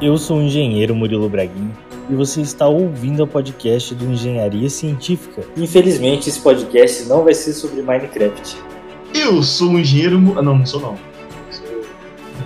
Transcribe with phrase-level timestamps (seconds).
[0.00, 1.72] Eu sou o engenheiro Murilo Braguin
[2.10, 5.42] e você está ouvindo o podcast do Engenharia Científica.
[5.56, 8.58] Infelizmente, esse podcast não vai ser sobre Minecraft.
[9.14, 10.18] Eu sou o engenheiro.
[10.36, 10.98] Ah, não, não sou não.
[11.50, 11.66] Sou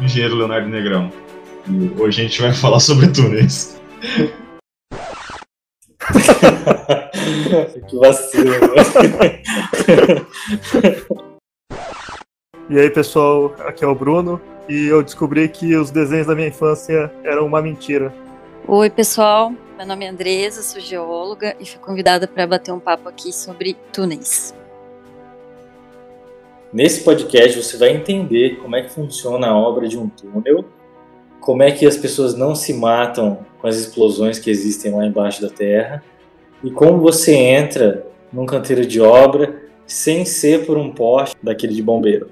[0.01, 1.11] o engenheiro Leonardo Negrão.
[1.69, 3.81] E hoje a gente vai falar sobre túneis.
[7.89, 8.55] que vacilo.
[12.71, 16.47] E aí, pessoal, aqui é o Bruno e eu descobri que os desenhos da minha
[16.47, 18.15] infância eram uma mentira.
[18.69, 19.53] Oi, pessoal.
[19.77, 23.77] Meu nome é Andresa, sou geóloga e fui convidada para bater um papo aqui sobre
[23.93, 24.55] túneis.
[26.73, 30.65] Nesse podcast você vai entender como é que funciona a obra de um túnel,
[31.41, 35.43] como é que as pessoas não se matam com as explosões que existem lá embaixo
[35.43, 36.01] da terra
[36.63, 41.83] e como você entra num canteiro de obra sem ser por um poste daquele de
[41.83, 42.31] bombeiro.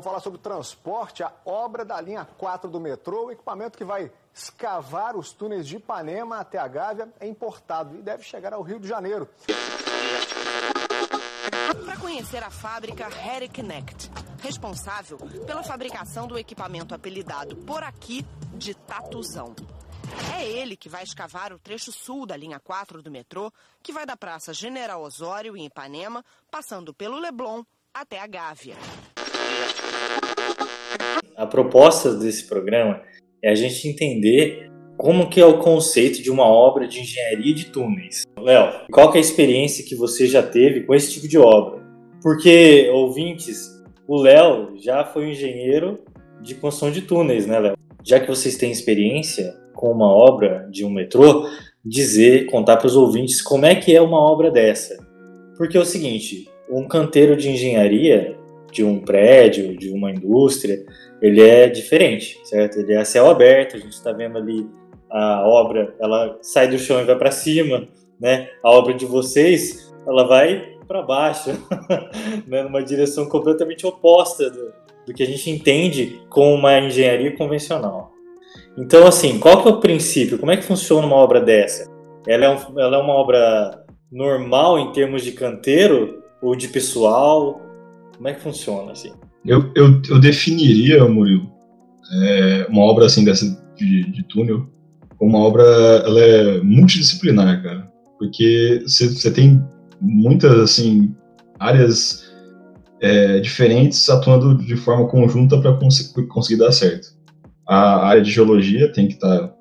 [0.00, 4.10] Vamos falar sobre transporte, a obra da linha 4 do metrô, o equipamento que vai
[4.34, 8.80] escavar os túneis de Ipanema até a Gávea é importado e deve chegar ao Rio
[8.80, 9.28] de Janeiro.
[11.84, 14.10] Para conhecer a fábrica Harry Connect,
[14.42, 19.54] responsável pela fabricação do equipamento apelidado por aqui de Tatuzão.
[20.34, 24.06] É ele que vai escavar o trecho sul da linha 4 do metrô, que vai
[24.06, 27.62] da Praça General Osório, em Ipanema, passando pelo Leblon
[27.92, 28.76] até a Gávea.
[31.36, 33.00] A proposta desse programa
[33.42, 37.66] é a gente entender como que é o conceito de uma obra de engenharia de
[37.66, 38.22] túneis.
[38.38, 41.80] Léo, qual é a experiência que você já teve com esse tipo de obra?
[42.22, 46.00] Porque, ouvintes, o Léo já foi engenheiro
[46.42, 47.76] de construção de túneis, né, Léo?
[48.04, 51.48] Já que vocês têm experiência com uma obra de um metrô,
[51.82, 54.98] dizer, contar para os ouvintes como é que é uma obra dessa.
[55.56, 58.36] Porque é o seguinte, um canteiro de engenharia
[58.72, 60.84] de um prédio, de uma indústria,
[61.20, 62.78] ele é diferente, certo?
[62.78, 64.66] Ele é a céu aberto, a gente está vendo ali
[65.10, 67.88] a obra, ela sai do chão e vai para cima,
[68.18, 68.48] né?
[68.62, 71.50] A obra de vocês, ela vai para baixo,
[72.46, 72.62] né?
[72.62, 74.72] numa direção completamente oposta do,
[75.06, 78.12] do que a gente entende com uma engenharia convencional.
[78.76, 80.38] Então, assim, qual que é o princípio?
[80.38, 81.90] Como é que funciona uma obra dessa?
[82.26, 87.60] Ela é, um, ela é uma obra normal em termos de canteiro ou de pessoal?
[88.20, 89.12] Como é que funciona assim?
[89.46, 91.50] Eu, eu, eu definiria, Murilo,
[92.12, 93.46] é, uma obra assim dessa
[93.78, 94.68] de, de túnel
[95.18, 99.64] uma obra ela é multidisciplinar, cara, porque você tem
[99.98, 101.14] muitas assim
[101.58, 102.30] áreas
[103.00, 107.08] é, diferentes atuando de forma conjunta para cons conseguir dar certo.
[107.66, 109.54] A área de geologia tem que estar tá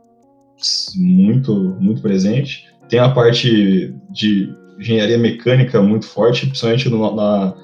[0.98, 2.68] muito muito presente.
[2.90, 7.56] Tem a parte de engenharia mecânica muito forte, principalmente no, na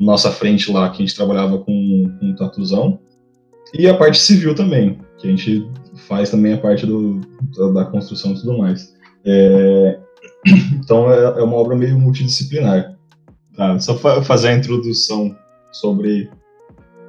[0.00, 2.98] nossa frente lá, que a gente trabalhava com, com tatuzão.
[3.74, 5.68] E a parte civil também, que a gente
[6.06, 7.20] faz também a parte do,
[7.56, 8.94] da, da construção e tudo mais.
[9.24, 9.98] É,
[10.78, 12.96] então é, é, uma obra meio multidisciplinar.
[13.56, 13.78] Tá?
[13.78, 15.36] Só fa fazer a introdução
[15.72, 16.30] sobre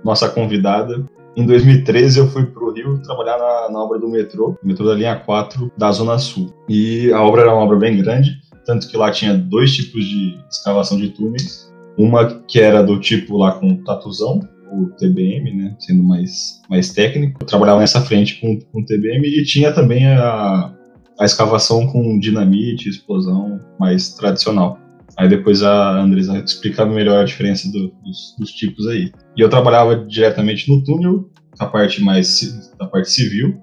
[0.03, 1.05] nossa convidada.
[1.35, 4.95] Em 2013 eu fui para o Rio trabalhar na, na, obra do metrô, metrô da
[4.95, 6.51] linha 4 da Zona Sul.
[6.67, 8.31] E a obra era uma obra bem grande,
[8.65, 13.37] tanto que lá tinha dois tipos de escavação de túneis uma que era do tipo
[13.37, 14.39] lá com tatuzão,
[14.71, 17.39] o TBM, né, sendo mais, mais técnico.
[17.41, 20.73] Eu trabalhava nessa frente com, com o TBM e tinha também a,
[21.19, 24.79] a escavação com dinamite, explosão mais tradicional.
[25.17, 29.11] Aí depois a Andresa explicar melhor a diferença do, dos, dos, tipos aí.
[29.35, 31.29] E eu trabalhava diretamente no túnel,
[31.59, 33.59] a parte mais da parte civil,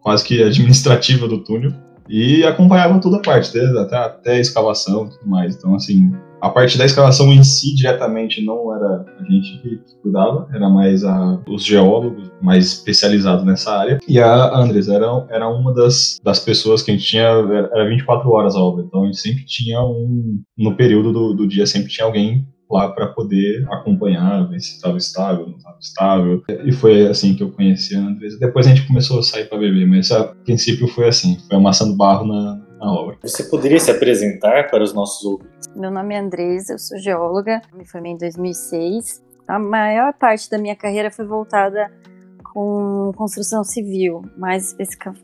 [0.00, 1.72] quase que administrativa do túnel,
[2.08, 5.56] e acompanhava toda a parte, até, até a escavação e tudo mais.
[5.56, 10.48] Então, assim, a parte da escavação em si, diretamente, não era a gente que, cuidava,
[10.52, 13.98] era mais a, os geólogos mais especializados nessa área.
[14.08, 18.30] E a Andres era, era uma das, das pessoas que a gente tinha, era 24
[18.30, 21.88] horas a obra, então a gente sempre tinha um, no período do, do dia, sempre
[21.88, 26.42] tinha alguém lá para poder acompanhar, ver se estava estável, não estava estável.
[26.64, 28.38] E foi assim que eu conheci a Andresa.
[28.38, 31.96] Depois a gente começou a sair para beber, mas a princípio foi assim, foi amassando
[31.96, 33.18] barro na, na obra.
[33.22, 35.68] Você poderia se apresentar para os nossos ouvintes?
[35.74, 39.22] Meu nome é Andresa, eu sou geóloga, me formei em 2006.
[39.46, 41.90] A maior parte da minha carreira foi voltada
[42.52, 44.76] com construção civil, mais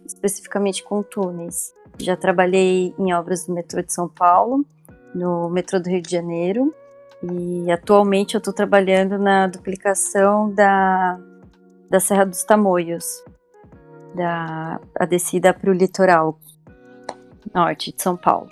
[0.06, 1.72] especificamente com túneis.
[1.98, 4.64] Já trabalhei em obras do metrô de São Paulo,
[5.14, 6.74] no metrô do Rio de Janeiro,
[7.22, 11.18] e atualmente eu estou trabalhando na duplicação da,
[11.88, 13.24] da Serra dos Tamoios,
[14.14, 16.38] da a descida para o litoral
[17.52, 18.48] norte de São Paulo.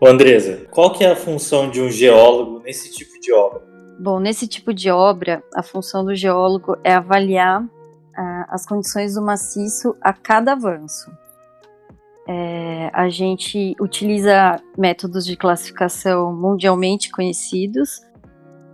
[0.00, 3.62] Ô Andresa, qual que é a função de um geólogo nesse tipo de obra?
[3.98, 7.62] Bom, nesse tipo de obra, a função do geólogo é avaliar
[8.16, 11.10] ah, as condições do maciço a cada avanço.
[12.26, 18.00] É, a gente utiliza métodos de classificação mundialmente conhecidos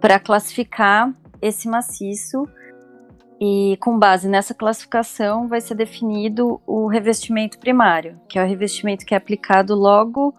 [0.01, 2.47] para classificar esse maciço
[3.41, 9.05] e com base nessa classificação vai ser definido o revestimento primário, que é o revestimento
[9.05, 10.35] que é aplicado logo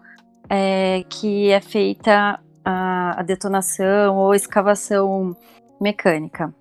[0.48, 5.36] é, que é feita a, a detonação ou escavação
[5.80, 6.52] mecânica.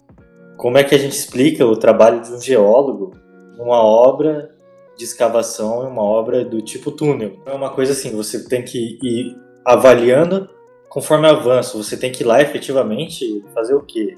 [0.58, 3.12] Como é que a gente explica o trabalho de um geólogo
[3.58, 4.52] numa obra
[4.98, 7.40] de escavação e uma obra do tipo túnel?
[7.46, 10.50] É uma coisa assim, você tem que ir avaliando
[10.90, 11.78] conforme avança.
[11.78, 14.16] Você tem que ir lá efetivamente fazer o quê?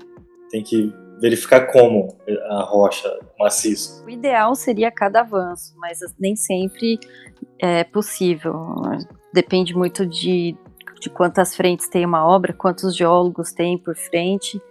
[0.49, 2.15] Tem que verificar como
[2.49, 4.03] a rocha maciça.
[4.05, 6.99] O ideal seria cada avanço, mas nem sempre
[7.59, 8.53] é possível.
[9.33, 10.55] Depende muito de,
[10.99, 14.61] de quantas frentes tem uma obra, quantos geólogos tem por frente.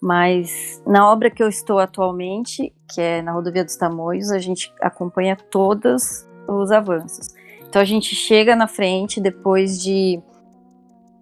[0.00, 4.72] Mas na obra que eu estou atualmente, que é na Rodovia dos Tamoios, a gente
[4.80, 7.28] acompanha todos os avanços.
[7.68, 10.20] Então a gente chega na frente depois de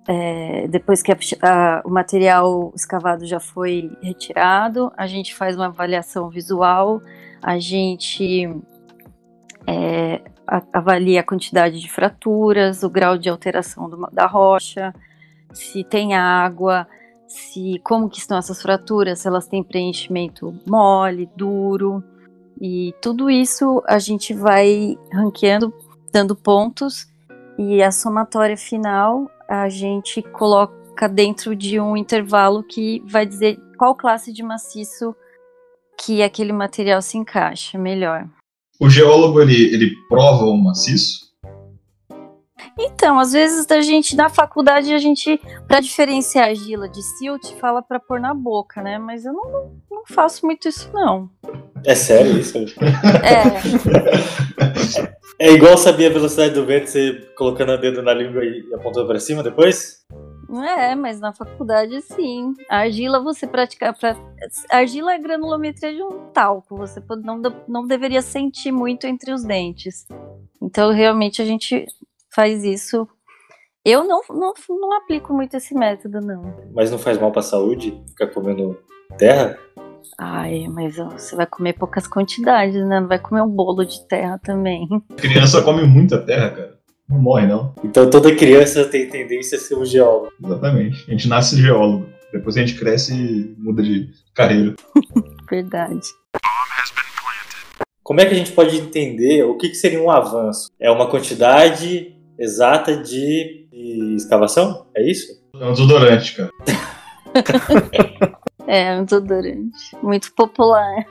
[0.06, 5.66] é, depois que a, a, o material escavado já foi retirado, a gente faz uma
[5.66, 7.00] avaliação visual,
[7.42, 8.48] a gente
[9.66, 14.94] é, a, avalia a quantidade de fraturas, o grau de alteração do, da rocha,
[15.52, 16.86] se tem água,
[17.26, 22.04] se como que estão essas fraturas, se elas têm preenchimento mole, duro,
[22.60, 25.72] e tudo isso a gente vai ranqueando,
[26.12, 27.08] dando pontos,
[27.58, 33.94] e a somatória final a gente coloca dentro de um intervalo que vai dizer qual
[33.94, 35.14] classe de maciço
[35.98, 38.28] que aquele material se encaixa melhor.
[38.80, 41.24] O geólogo ele, ele prova o maciço?
[42.78, 47.82] Então, às vezes a gente na faculdade a gente para diferenciar argila de silt fala
[47.82, 48.98] para pôr na boca, né?
[48.98, 51.30] Mas eu não, não, não faço muito isso não.
[51.84, 52.58] É sério isso?
[52.58, 53.44] É.
[55.38, 59.06] É igual saber a velocidade do vento, você colocando o dedo na língua e apontando
[59.06, 60.04] para cima depois?
[60.62, 62.54] É, mas na faculdade sim.
[62.68, 64.16] A argila você praticar pra...
[64.70, 70.06] argila é granulometria de um talco, você não, não deveria sentir muito entre os dentes.
[70.62, 71.84] Então realmente a gente
[72.32, 73.08] faz isso.
[73.84, 76.42] Eu não, não, não aplico muito esse método, não.
[76.72, 78.78] Mas não faz mal para a saúde ficar comendo
[79.18, 79.58] terra?
[80.18, 83.00] Ai, mas você vai comer poucas quantidades, né?
[83.00, 84.86] Não vai comer um bolo de terra também.
[85.16, 86.74] Criança come muita terra, cara.
[87.08, 87.74] Não morre, não.
[87.84, 90.32] Então toda criança tem tendência a ser um geólogo.
[90.42, 91.04] Exatamente.
[91.06, 92.06] A gente nasce geólogo.
[92.32, 94.74] Depois a gente cresce e muda de carreira.
[95.48, 96.00] Verdade.
[98.02, 100.70] Como é que a gente pode entender o que, que seria um avanço?
[100.80, 104.86] É uma quantidade exata de, de escavação?
[104.96, 105.42] É isso?
[105.58, 106.50] É um desodorante, cara.
[108.66, 109.96] É, um desodorante.
[110.02, 111.06] Muito popular.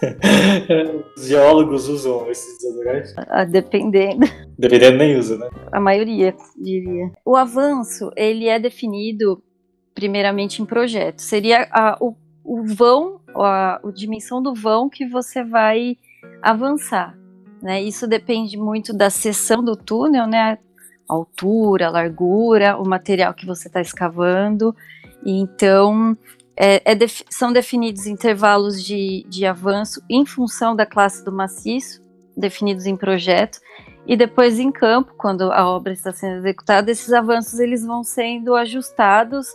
[1.16, 3.14] Os geólogos usam esses desodorantes?
[3.16, 4.26] Ah, dependendo.
[4.58, 5.48] Dependendo, nem usa, né?
[5.70, 7.10] A maioria, diria.
[7.24, 9.42] O avanço, ele é definido
[9.94, 11.20] primeiramente em projeto.
[11.20, 15.96] Seria a, o, o vão, a, a dimensão do vão que você vai
[16.42, 17.16] avançar.
[17.62, 17.82] Né?
[17.82, 20.58] Isso depende muito da seção do túnel, né?
[21.08, 24.74] A altura, a largura, o material que você está escavando.
[25.26, 26.16] Então,
[26.62, 32.02] é, é def são definidos intervalos de, de avanço em função da classe do maciço,
[32.36, 33.58] definidos em projeto,
[34.06, 38.54] e depois em campo, quando a obra está sendo executada, esses avanços eles vão sendo
[38.54, 39.48] ajustados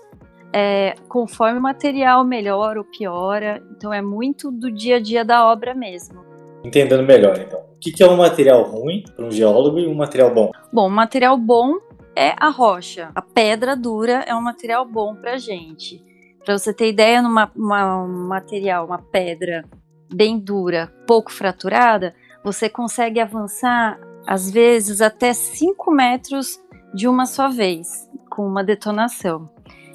[0.52, 3.62] é, conforme o material melhora ou piora.
[3.76, 6.26] Então é muito do dia a dia da obra mesmo.
[6.64, 7.60] Entendendo melhor, então.
[7.60, 10.52] O que é um material ruim para um geólogo e um material bom?
[10.74, 11.76] Bom, um material bom
[12.16, 13.12] é a rocha.
[13.14, 16.15] A pedra dura é um material bom para a gente.
[16.46, 19.66] Para você ter ideia, numa uma, um material, uma pedra
[20.14, 26.60] bem dura, pouco fraturada, você consegue avançar, às vezes, até 5 metros
[26.94, 29.50] de uma só vez, com uma detonação.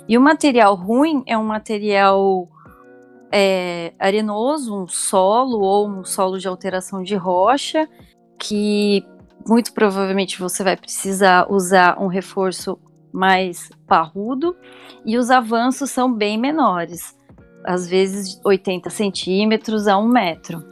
[0.09, 2.49] E o material ruim é um material
[3.31, 7.89] é, arenoso, um solo ou um solo de alteração de rocha,
[8.37, 9.07] que
[9.47, 12.77] muito provavelmente você vai precisar usar um reforço
[13.13, 14.57] mais parrudo
[15.05, 17.17] e os avanços são bem menores,
[17.65, 20.63] às vezes 80 centímetros a um metro.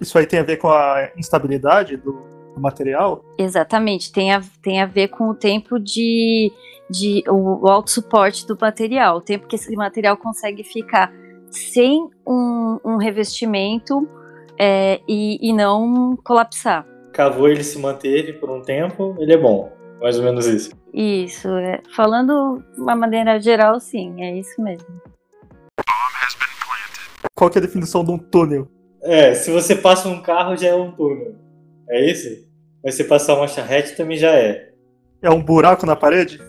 [0.00, 2.12] Isso aí tem a ver com a instabilidade do,
[2.54, 3.24] do material?
[3.38, 6.52] Exatamente, tem a, tem a ver com o tempo de,
[6.90, 11.12] de o, o alto suporte do material, o tempo que esse material consegue ficar
[11.50, 14.08] sem um, um revestimento
[14.58, 16.86] é, e, e não colapsar.
[17.12, 19.72] Cavou, ele se manteve por um tempo, ele é bom.
[20.00, 20.70] Mais ou menos isso.
[21.00, 21.80] Isso, é.
[21.94, 25.00] falando de uma maneira geral, sim, é isso mesmo.
[27.36, 28.66] Qual que é a definição de um túnel?
[29.00, 31.36] É, se você passa um carro já é um túnel.
[31.88, 32.28] É isso?
[32.82, 34.72] Mas se passar uma charrete também já é.
[35.22, 36.40] É um buraco na parede?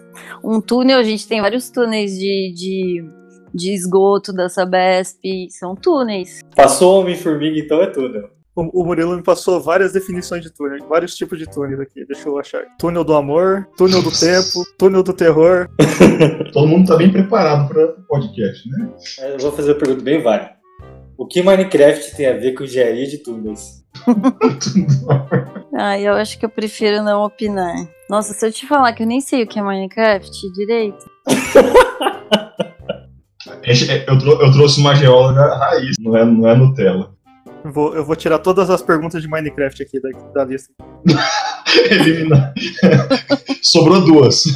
[0.44, 3.04] Um túnel, a gente tem vários túneis de, de,
[3.54, 5.20] de esgoto da Sabesp,
[5.52, 6.40] são túneis.
[6.56, 8.32] Passou Homem-Formiga, então é túnel.
[8.56, 12.04] O, o Murilo me passou várias definições de túnel, vários tipos de túneis aqui.
[12.06, 12.64] Deixa eu achar.
[12.78, 15.70] Túnel do amor, túnel do tempo, túnel do terror.
[16.52, 18.90] Todo mundo tá bem preparado para o podcast, né?
[19.34, 20.52] Eu vou fazer uma pergunta bem válida.
[21.18, 23.80] O que Minecraft tem a ver com engenharia de túneis?
[25.82, 27.74] Ah, eu acho que eu prefiro não opinar.
[28.10, 31.06] Nossa, se eu te falar que eu nem sei o que é Minecraft direito.
[34.08, 37.14] Eu, trou- eu trouxe uma geóloga raiz, não é, não é Nutella.
[37.64, 40.74] Eu vou, eu vou tirar todas as perguntas de Minecraft aqui da, da lista.
[41.92, 42.54] Eliminar.
[43.62, 44.44] Sobrou duas.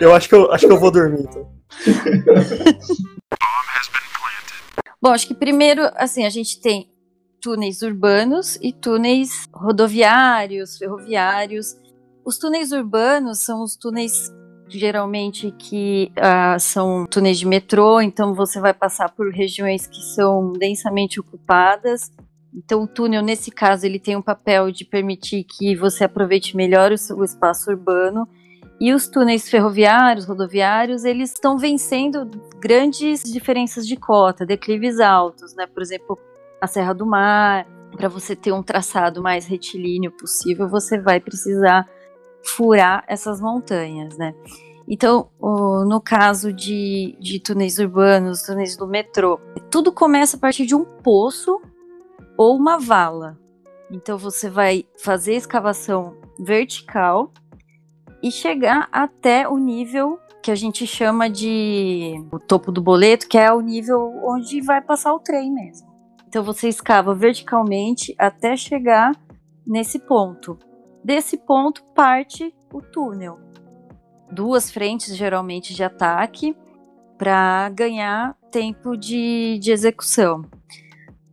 [0.00, 1.48] Eu acho que eu, acho que eu vou dormir, então.
[5.00, 6.90] Bom, acho que primeiro, assim, a gente tem
[7.40, 11.76] túneis urbanos e túneis rodoviários, ferroviários.
[12.24, 14.30] Os túneis urbanos são os túneis
[14.78, 20.52] geralmente que ah, são túneis de metrô, então você vai passar por regiões que são
[20.52, 22.12] densamente ocupadas.
[22.54, 26.92] Então o túnel, nesse caso, ele tem um papel de permitir que você aproveite melhor
[26.92, 28.28] o, o espaço urbano.
[28.80, 32.28] E os túneis ferroviários, rodoviários, eles estão vencendo
[32.60, 35.66] grandes diferenças de cota, declives altos, né?
[35.66, 36.18] Por exemplo,
[36.60, 37.66] a Serra do Mar,
[37.96, 41.88] para você ter um traçado mais retilíneo possível, você vai precisar
[42.44, 44.34] furar essas montanhas, né?
[44.88, 50.74] Então, no caso de, de túneis urbanos, túneis do metrô, tudo começa a partir de
[50.74, 51.60] um poço
[52.36, 53.38] ou uma vala.
[53.90, 57.32] Então, você vai fazer escavação vertical
[58.22, 63.38] e chegar até o nível que a gente chama de o topo do boleto, que
[63.38, 65.88] é o nível onde vai passar o trem mesmo.
[66.28, 69.12] Então você escava verticalmente até chegar
[69.66, 70.58] nesse ponto.
[71.02, 73.43] Desse ponto parte o túnel.
[74.34, 76.56] Duas frentes geralmente de ataque
[77.16, 80.44] para ganhar tempo de, de execução.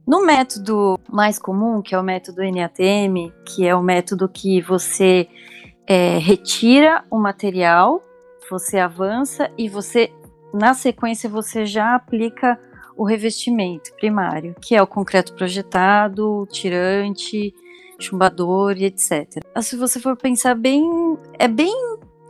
[0.08, 5.28] No método mais comum, que é o método NATM, que é o método que você
[5.88, 8.04] é, retira o material,
[8.50, 10.12] você avança e você,
[10.54, 12.60] na sequência, você já aplica
[12.96, 17.52] o revestimento primário, que é o concreto projetado, tirante,
[18.00, 19.42] chumbador e etc.
[19.62, 20.84] Se você for pensar bem,
[21.40, 21.74] é bem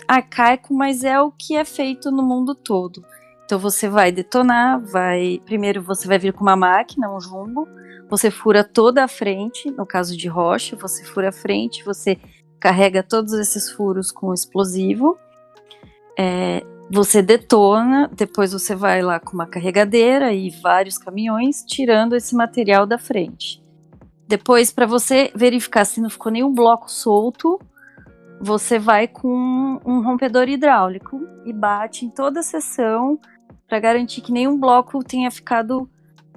[0.08, 3.04] arcaico, mas é o que é feito no mundo todo.
[3.46, 7.68] Então você vai detonar, vai primeiro você vai vir com uma máquina, um jumbo,
[8.10, 12.18] você fura toda a frente, no caso de rocha, você fura a frente, você
[12.60, 15.18] carrega todos esses furos com explosivo,
[16.18, 22.36] é, você detona, depois você vai lá com uma carregadeira e vários caminhões tirando esse
[22.36, 23.64] material da frente.
[24.28, 27.60] Depois, para você verificar se não ficou nenhum bloco solto,
[28.42, 33.20] você vai com um rompedor hidráulico e bate em toda a seção
[33.68, 35.88] para garantir que nenhum bloco tenha ficado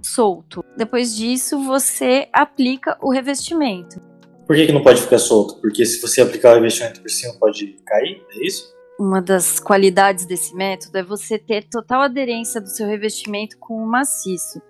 [0.02, 0.62] solto.
[0.76, 4.00] Depois disso, você aplica o revestimento.
[4.46, 5.58] Por que, que não pode ficar solto?
[5.60, 8.22] Porque se você aplicar o revestimento por cima, pode cair?
[8.32, 8.74] É isso?
[9.00, 13.86] Uma das qualidades desse método é você ter total aderência do seu revestimento com o
[13.86, 14.60] maciço.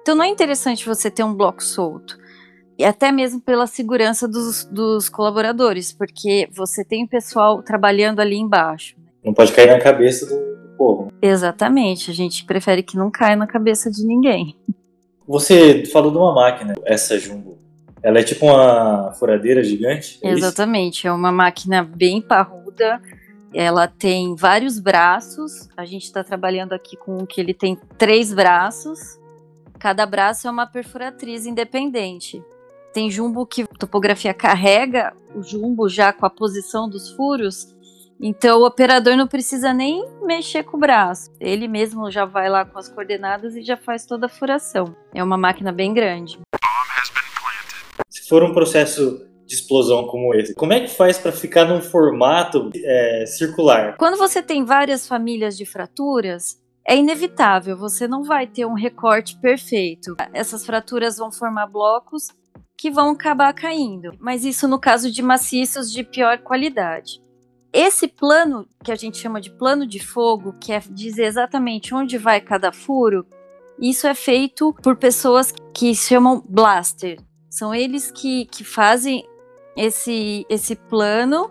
[0.00, 2.16] Então não é interessante você ter um bloco solto.
[2.76, 8.96] E até mesmo pela segurança dos, dos colaboradores, porque você tem pessoal trabalhando ali embaixo.
[9.24, 11.12] Não pode cair na cabeça do, do povo.
[11.22, 14.56] Exatamente, a gente prefere que não caia na cabeça de ninguém.
[15.26, 17.56] Você falou de uma máquina, essa Jumbo.
[18.02, 20.18] Ela é tipo uma furadeira gigante?
[20.22, 20.38] É isso?
[20.44, 23.00] Exatamente, é uma máquina bem parruda.
[23.54, 25.68] Ela tem vários braços.
[25.76, 29.18] A gente está trabalhando aqui com o que ele tem três braços.
[29.78, 32.42] Cada braço é uma perfuratriz independente.
[32.94, 37.74] Tem jumbo que a topografia carrega o jumbo já com a posição dos furos.
[38.20, 41.28] Então o operador não precisa nem mexer com o braço.
[41.40, 44.94] Ele mesmo já vai lá com as coordenadas e já faz toda a furação.
[45.12, 46.38] É uma máquina bem grande.
[48.08, 51.82] Se for um processo de explosão como esse, como é que faz para ficar num
[51.82, 53.96] formato é, circular?
[53.96, 59.36] Quando você tem várias famílias de fraturas, é inevitável, você não vai ter um recorte
[59.40, 60.14] perfeito.
[60.32, 62.28] Essas fraturas vão formar blocos
[62.84, 67.18] que vão acabar caindo, mas isso no caso de maciços de pior qualidade.
[67.72, 72.18] Esse plano, que a gente chama de plano de fogo, que é dizer exatamente onde
[72.18, 73.24] vai cada furo,
[73.80, 77.18] isso é feito por pessoas que chamam blaster.
[77.48, 79.26] São eles que, que fazem
[79.74, 81.50] esse, esse plano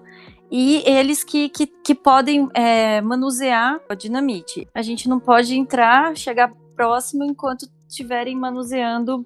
[0.52, 4.68] e eles que, que, que podem é, manusear a dinamite.
[4.72, 9.26] A gente não pode entrar, chegar próximo enquanto estiverem manuseando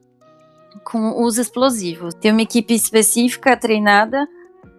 [0.84, 2.14] com os explosivos.
[2.16, 4.28] Tem uma equipe específica treinada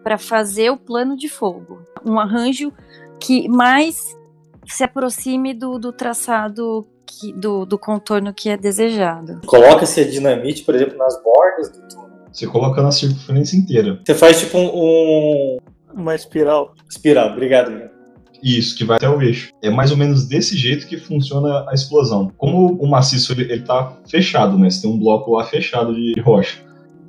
[0.03, 2.73] para fazer o plano de fogo, um arranjo
[3.21, 4.17] que mais
[4.67, 9.41] se aproxime do, do traçado que, do, do contorno que é desejado.
[9.47, 12.09] Coloca-se a dinamite, por exemplo, nas bordas do túnel.
[12.33, 14.01] Você coloca na circunferência inteira.
[14.05, 15.59] Você faz tipo um, um
[15.95, 16.75] Uma espiral.
[16.89, 17.33] espiral.
[17.33, 17.71] Obrigado.
[17.71, 17.98] Guilherme.
[18.43, 19.51] Isso, que vai até o eixo.
[19.63, 22.31] É mais ou menos desse jeito que funciona a explosão.
[22.37, 24.71] Como o maciço ele, ele tá fechado, né?
[24.71, 26.59] Você tem um bloco lá fechado de rocha.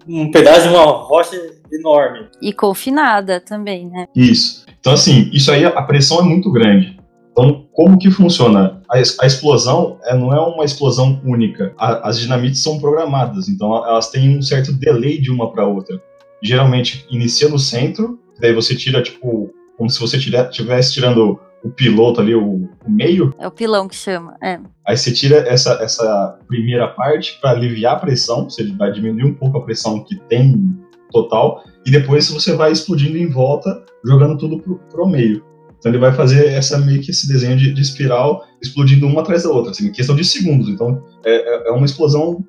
[0.07, 1.36] Um pedaço de uma rocha
[1.71, 2.27] enorme.
[2.41, 4.05] E confinada também, né?
[4.15, 4.65] Isso.
[4.79, 6.98] Então, assim, isso aí, a pressão é muito grande.
[7.31, 8.81] Então, como que funciona?
[8.89, 11.74] A, a explosão é, não é uma explosão única.
[11.77, 16.01] A- as dinamites são programadas, então elas têm um certo delay de uma para outra.
[16.41, 22.19] Geralmente, inicia no centro, daí você tira, tipo, como se você estivesse tirando o piloto
[22.21, 24.36] ali, o, o meio, É o pilão que chama.
[24.43, 24.59] É.
[24.86, 29.33] Aí você tira essa, essa primeira parte para aliviar a pressão, você vai diminuir um
[29.33, 30.77] pouco a pressão que tem
[31.12, 35.43] total, e depois você vai explodindo em volta, jogando tudo pro, pro meio.
[35.77, 39.43] Então ele vai fazer essa meio que esse desenho de, de espiral explodindo uma atrás
[39.43, 40.67] da outra, assim, em questão de segundos.
[40.67, 42.43] Então é, é- é uma explosão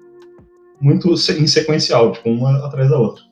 [0.80, 3.22] muito se- em sequencial, tipo, uma atrás da outra.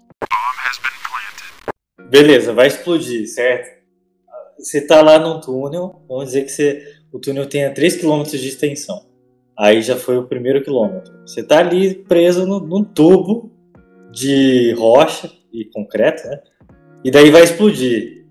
[2.11, 3.78] Beleza, vai explodir, certo?
[4.59, 8.49] Você tá lá num túnel, vamos dizer que você, o túnel tenha 3 km de
[8.49, 9.07] extensão.
[9.57, 11.13] Aí já foi o primeiro quilômetro.
[11.27, 13.53] Você tá ali preso no- num tubo
[14.13, 16.41] de rocha e concreto, né?
[17.05, 18.25] E daí vai explodir.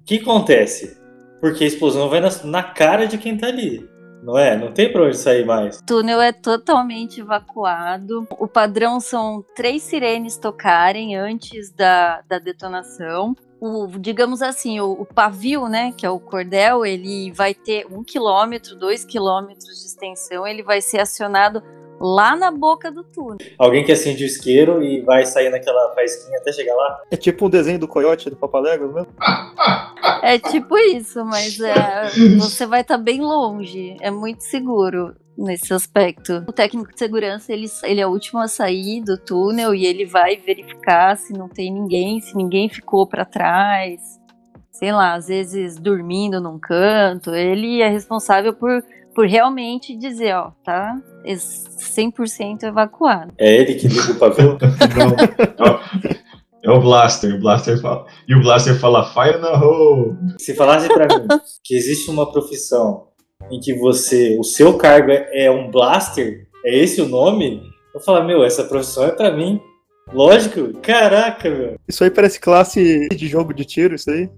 [0.00, 0.96] O que acontece?
[1.40, 3.88] Porque a explosão vai na, na cara de quem tá ali.
[4.22, 4.56] Não é?
[4.56, 5.78] Não tem pra onde sair mais.
[5.78, 8.26] O túnel é totalmente evacuado.
[8.38, 13.34] O padrão são três sirenes tocarem antes da, da detonação.
[13.60, 18.04] O, digamos assim, o, o pavio, né, que é o cordel, ele vai ter um
[18.04, 20.46] quilômetro, dois quilômetros de extensão.
[20.46, 21.62] Ele vai ser acionado
[22.00, 23.38] lá na boca do túnel.
[23.58, 27.02] Alguém que acende o isqueiro e vai sair naquela faísquinha até chegar lá.
[27.10, 29.12] É tipo o desenho do coiote do Papaléguas mesmo?
[30.22, 32.08] É tipo isso, mas é,
[32.38, 33.96] você vai estar bem longe.
[34.00, 36.44] É muito seguro nesse aspecto.
[36.48, 40.04] O técnico de segurança, ele, ele é o último a sair do túnel e ele
[40.04, 44.00] vai verificar se não tem ninguém, se ninguém ficou para trás.
[44.72, 47.34] Sei lá, às vezes dormindo num canto.
[47.34, 48.82] Ele é responsável por,
[49.18, 50.94] por realmente dizer, ó, tá
[51.26, 53.32] 100% evacuado.
[53.36, 54.56] É ele que liga o pavio.
[56.62, 58.04] É o Blaster, o Blaster fala.
[58.28, 60.16] E o Blaster fala Fire na hole!
[60.38, 61.26] Se falasse pra mim
[61.64, 63.08] que existe uma profissão
[63.50, 67.62] em que você, o seu cargo é, é um blaster, é esse o nome,
[67.94, 69.60] eu falo, meu, essa profissão é pra mim.
[70.12, 71.76] Lógico, caraca, meu.
[71.88, 74.28] Isso aí parece classe de jogo de tiro, isso aí.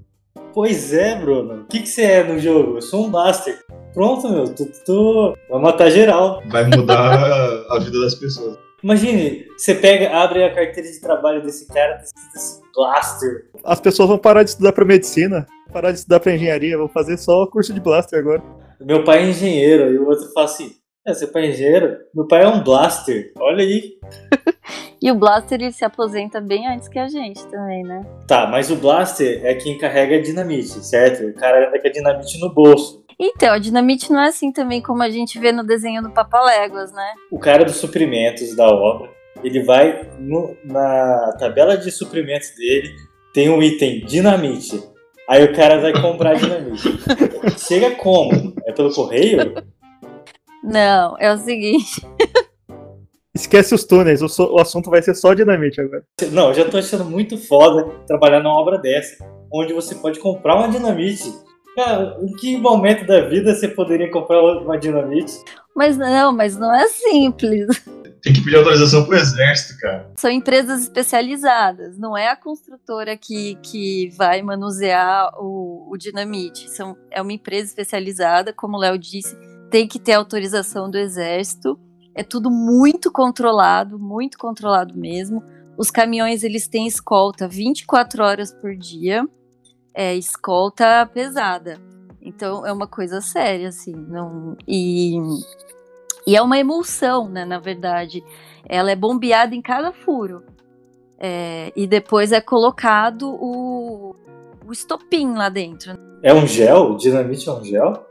[0.52, 1.62] Pois é, Bruno.
[1.62, 2.76] O que, que você é no jogo?
[2.76, 3.58] Eu sou um blaster.
[3.92, 6.42] Pronto, meu, tu, tu vai matar geral.
[6.48, 8.56] Vai mudar a, vida das pessoas.
[8.82, 13.50] Imagine, você pega, abre a carteira de trabalho desse cara, tá escrito assim, blaster.
[13.64, 17.18] As pessoas vão parar de estudar pra medicina, parar de estudar pra engenharia, vão fazer
[17.18, 18.42] só curso de blaster agora.
[18.80, 20.72] Meu pai é engenheiro, e o outro fala assim,
[21.06, 21.98] é, seu pai é engenheiro?
[22.14, 23.32] Meu pai é um blaster.
[23.38, 23.98] Olha aí.
[25.02, 28.04] E o Blaster ele se aposenta bem antes que a gente também, né?
[28.26, 31.26] Tá, mas o Blaster é quem carrega a dinamite, certo?
[31.26, 33.02] O cara anda com a dinamite no bolso.
[33.22, 36.90] Então, a dinamite não é assim também como a gente vê no desenho do Papaléguas,
[36.92, 37.06] né?
[37.30, 39.10] O cara dos suprimentos da obra,
[39.44, 42.94] ele vai no- na tabela de suprimentos dele,
[43.34, 44.82] tem um item dinamite.
[45.28, 46.82] Aí o cara vai comprar dinamite.
[47.60, 48.54] Chega como?
[48.66, 49.54] É pelo correio?
[50.64, 52.00] Não, é o seguinte.
[53.34, 56.02] Esquece os túneis, o, so- o assunto vai ser só dinamite agora.
[56.32, 60.56] Não, eu já tô achando muito foda trabalhar numa obra dessa, onde você pode comprar
[60.56, 61.32] uma dinamite.
[61.82, 65.32] Cara, em que momento da vida você poderia comprar uma dinamite?
[65.74, 67.68] Mas não, mas não é simples.
[68.20, 70.12] Tem que pedir autorização pro exército, cara.
[70.18, 76.68] São empresas especializadas, não é a construtora que, que vai manusear o, o dinamite.
[76.68, 79.34] São, é uma empresa especializada, como o Léo disse,
[79.70, 81.80] tem que ter autorização do exército.
[82.14, 85.42] É tudo muito controlado, muito controlado mesmo.
[85.78, 89.26] Os caminhões eles têm escolta 24 horas por dia,
[90.00, 91.78] é escolta pesada.
[92.22, 93.94] Então é uma coisa séria, assim.
[93.94, 95.18] Não, e,
[96.26, 97.44] e é uma emulsão, né?
[97.44, 98.24] Na verdade,
[98.66, 100.42] ela é bombeada em cada furo.
[101.18, 104.16] É, e depois é colocado o,
[104.66, 105.92] o estopim lá dentro.
[106.22, 106.96] É um gel?
[106.96, 108.06] Dinamite é um gel?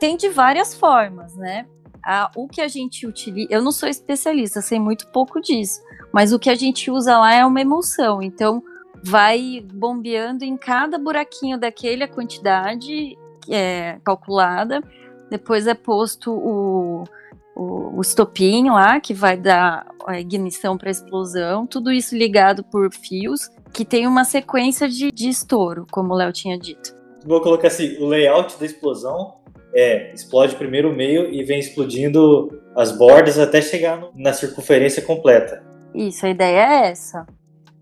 [0.00, 1.66] Tem de várias formas, né?
[2.02, 3.48] A- o que a gente utiliza.
[3.50, 5.82] Eu não sou especialista, sei muito pouco disso.
[6.10, 8.22] Mas o que a gente usa lá é uma emulsão.
[8.22, 8.62] Então,
[9.04, 13.16] vai bombeando em cada buraquinho daquele a quantidade
[13.48, 14.82] é, calculada.
[15.30, 17.04] Depois é posto o.
[17.54, 22.64] o, o estopim lá, que vai dar a ignição para a explosão, tudo isso ligado
[22.64, 26.94] por fios, que tem uma sequência de, de estouro, como o Léo tinha dito.
[27.24, 29.34] Vou colocar assim, o layout da explosão
[29.74, 35.02] é, explode primeiro o meio e vem explodindo as bordas até chegar no, na circunferência
[35.02, 35.62] completa.
[35.94, 37.26] Isso, a ideia é essa.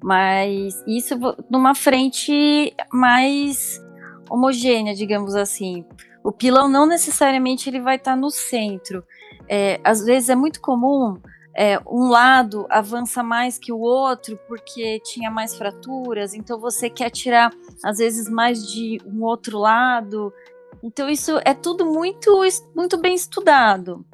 [0.03, 1.15] Mas isso
[1.49, 3.83] numa frente mais
[4.29, 5.85] homogênea, digamos assim.
[6.25, 9.05] O pilão não necessariamente ele vai estar no centro.
[9.49, 11.19] É, às vezes é muito comum
[11.55, 17.11] é, um lado avança mais que o outro porque tinha mais fraturas, então você quer
[17.11, 17.53] tirar
[17.85, 20.33] às vezes mais de um outro lado.
[20.83, 22.43] Então isso é tudo muito,
[22.75, 24.05] muito bem estudado,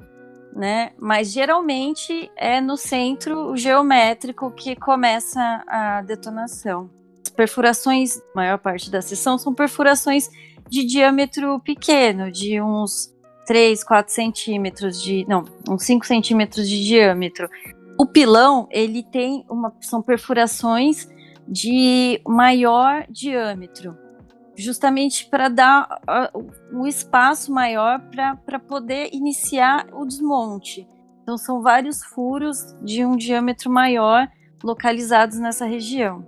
[0.54, 0.92] né?
[0.98, 6.90] Mas geralmente é no centro geométrico que começa a detonação.
[7.24, 10.30] As perfurações, maior parte da sessão são perfurações
[10.68, 13.12] de diâmetro pequeno, de uns
[13.46, 15.24] 3, 4 centímetros de.
[15.28, 17.48] Não, uns 5 centímetros de diâmetro.
[17.98, 19.74] O pilão, ele tem uma.
[19.80, 21.08] São perfurações
[21.48, 23.96] de maior diâmetro,
[24.58, 25.88] justamente para dar
[26.72, 28.00] um espaço maior
[28.44, 30.86] para poder iniciar o desmonte.
[31.22, 34.26] Então, são vários furos de um diâmetro maior
[34.62, 36.24] localizados nessa região.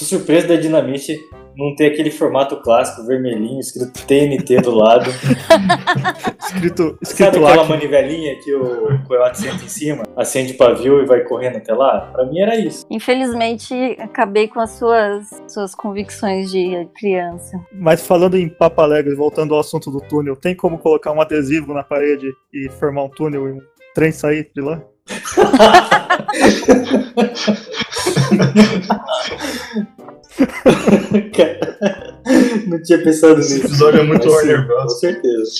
[0.00, 5.10] Tô surpreso da Dinamite não ter aquele formato clássico vermelhinho, escrito TNT do lado.
[6.40, 7.68] escrito, escrito Sabe aquela aqui.
[7.68, 12.10] manivelinha que o coiote senta em cima, acende pavio e vai correndo até lá?
[12.14, 12.86] Pra mim era isso.
[12.88, 17.60] Infelizmente, acabei com as suas, suas convicções de criança.
[17.70, 21.74] Mas falando em Papa Alegre, voltando ao assunto do túnel, tem como colocar um adesivo
[21.74, 23.60] na parede e formar um túnel e um
[23.94, 24.82] trem sair de lá?
[32.66, 33.54] Não tinha pensado nisso.
[33.54, 34.82] Esse episódio é muito Warner Bros.
[34.82, 35.50] Com certeza.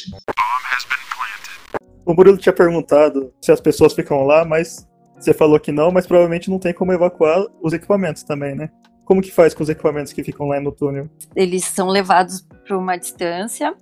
[2.05, 6.07] O Murilo tinha perguntado se as pessoas ficam lá, mas você falou que não, mas
[6.07, 8.71] provavelmente não tem como evacuar os equipamentos também, né?
[9.05, 11.09] Como que faz com os equipamentos que ficam lá no túnel?
[11.35, 13.75] Eles são levados para uma distância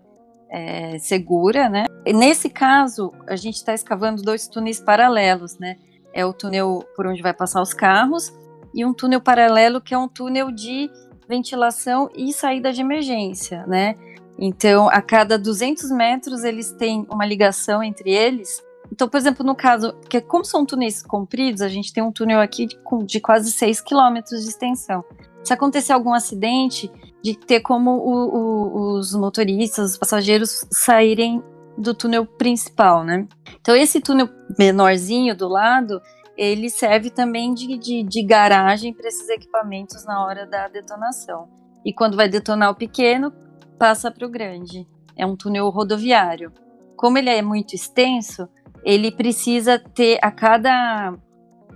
[0.50, 1.84] é, segura, né?
[2.04, 5.76] E nesse caso, a gente está escavando dois túneis paralelos, né?
[6.12, 8.32] É o túnel por onde vai passar os carros
[8.74, 10.90] e um túnel paralelo que é um túnel de
[11.28, 13.94] ventilação e saída de emergência, né?
[14.38, 18.62] Então, a cada 200 metros eles têm uma ligação entre eles.
[18.90, 22.40] Então, por exemplo, no caso, que como são túneis compridos, a gente tem um túnel
[22.40, 25.04] aqui de, de quase 6 quilômetros de extensão.
[25.42, 26.90] Se acontecer algum acidente,
[27.22, 31.42] de ter como o, o, os motoristas, os passageiros saírem
[31.76, 33.26] do túnel principal, né?
[33.60, 34.28] Então, esse túnel
[34.58, 36.00] menorzinho do lado,
[36.38, 41.48] ele serve também de, de, de garagem para esses equipamentos na hora da detonação.
[41.84, 43.32] E quando vai detonar o pequeno,
[43.76, 44.86] passa para o grande.
[45.16, 46.52] É um túnel rodoviário.
[46.96, 48.48] Como ele é muito extenso,
[48.84, 51.12] ele precisa ter a cada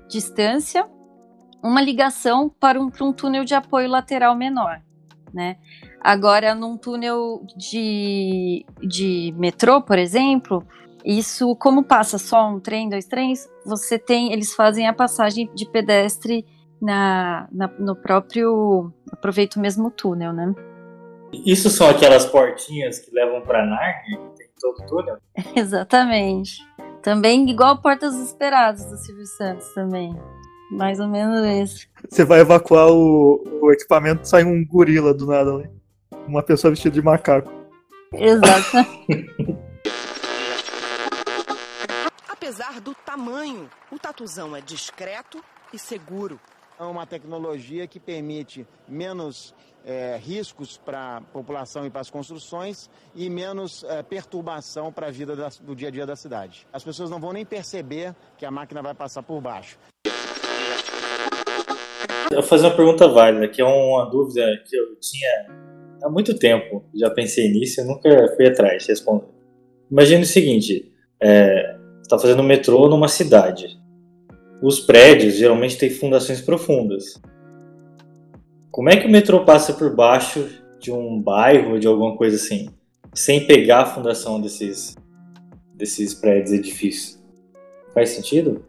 [0.09, 0.89] distância
[1.61, 4.81] uma ligação para um, para um túnel de apoio lateral menor.
[5.35, 5.57] Né?
[6.01, 10.65] Agora, num túnel de, de metrô, por exemplo,
[11.05, 15.69] isso, como passa só um trem, dois trens, você tem, eles fazem a passagem de
[15.69, 16.45] pedestre
[16.81, 20.55] na, na no próprio, aproveita o mesmo túnel, né?
[21.33, 25.17] Isso são aquelas portinhas que levam para Narnia, que tem todo o túnel?
[25.57, 26.59] Exatamente.
[27.03, 30.15] Também igual Portas Esperadas do Silvio Santos também.
[30.71, 31.87] Mais ou menos isso.
[32.09, 35.71] Você vai evacuar o, o equipamento, sai um gorila do nada ali.
[36.27, 37.51] Uma pessoa vestida de macaco.
[38.13, 38.89] Exato.
[42.53, 46.39] Apesar do tamanho, o tatuzão é discreto e seguro.
[46.79, 49.55] É uma tecnologia que permite menos
[49.87, 55.11] é, riscos para a população e para as construções e menos é, perturbação para a
[55.11, 56.67] vida da, do dia a dia da cidade.
[56.71, 59.79] As pessoas não vão nem perceber que a máquina vai passar por baixo.
[62.31, 65.47] Eu vou fazer uma pergunta válida, que é uma dúvida que eu tinha
[66.05, 66.85] há muito tempo.
[66.95, 69.29] Já pensei nisso e nunca fui atrás de responder.
[69.91, 73.81] Imagine o seguinte: é, está fazendo metrô numa cidade.
[74.63, 77.21] Os prédios geralmente têm fundações profundas.
[78.71, 82.69] Como é que o metrô passa por baixo de um bairro, de alguma coisa assim,
[83.15, 84.97] sem pegar a fundação desses,
[85.75, 87.23] desses prédios, edifícios?
[87.93, 88.65] Faz sentido?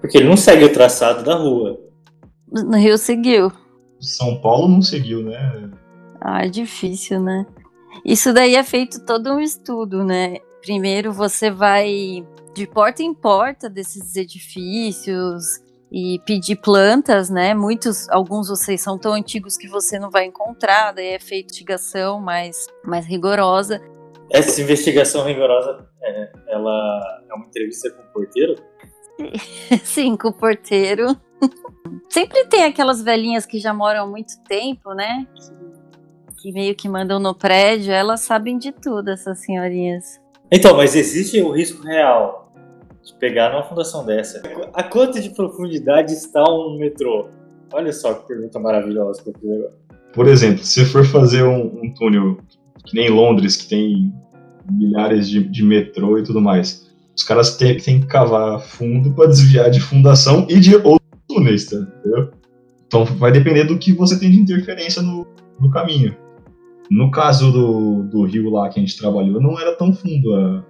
[0.00, 1.80] Porque ele não segue o traçado da rua.
[2.50, 3.50] No Rio seguiu.
[4.00, 5.70] São Paulo não seguiu, né?
[6.20, 7.46] Ah, é difícil, né?
[8.04, 10.36] Isso daí é feito todo um estudo, né?
[10.62, 15.44] Primeiro você vai de porta em porta desses edifícios
[15.92, 17.54] e pedir plantas, né?
[17.54, 22.20] Muitos, alguns vocês são tão antigos que você não vai encontrar, daí é feita investigação
[22.20, 23.80] mais, mais rigorosa.
[24.30, 28.54] Essa investigação rigorosa É, ela é uma entrevista com o porteiro?
[29.84, 31.16] Sim, com o porteiro.
[32.08, 35.26] Sempre tem aquelas velhinhas que já moram há muito tempo, né?
[35.34, 40.20] Que, que meio que mandam no prédio, elas sabem de tudo, essas senhorinhas.
[40.50, 42.43] Então, mas existe o risco real
[43.04, 44.42] de pegar numa fundação dessa.
[44.72, 47.28] A quanto de profundidade está um metrô?
[47.72, 49.72] Olha só que pergunta maravilhosa que eu fiz agora.
[50.12, 52.38] Por exemplo, se for fazer um, um túnel
[52.84, 54.12] que nem Londres, que tem
[54.70, 59.70] milhares de, de metrô e tudo mais, os caras têm, que cavar fundo para desviar
[59.70, 61.76] de fundação e de outros túneis, tá?
[61.76, 62.30] Entendeu?
[62.86, 65.26] Então vai depender do que você tem de interferência no,
[65.60, 66.16] no caminho.
[66.90, 70.64] No caso do, do rio lá que a gente trabalhou, não era tão fundo a,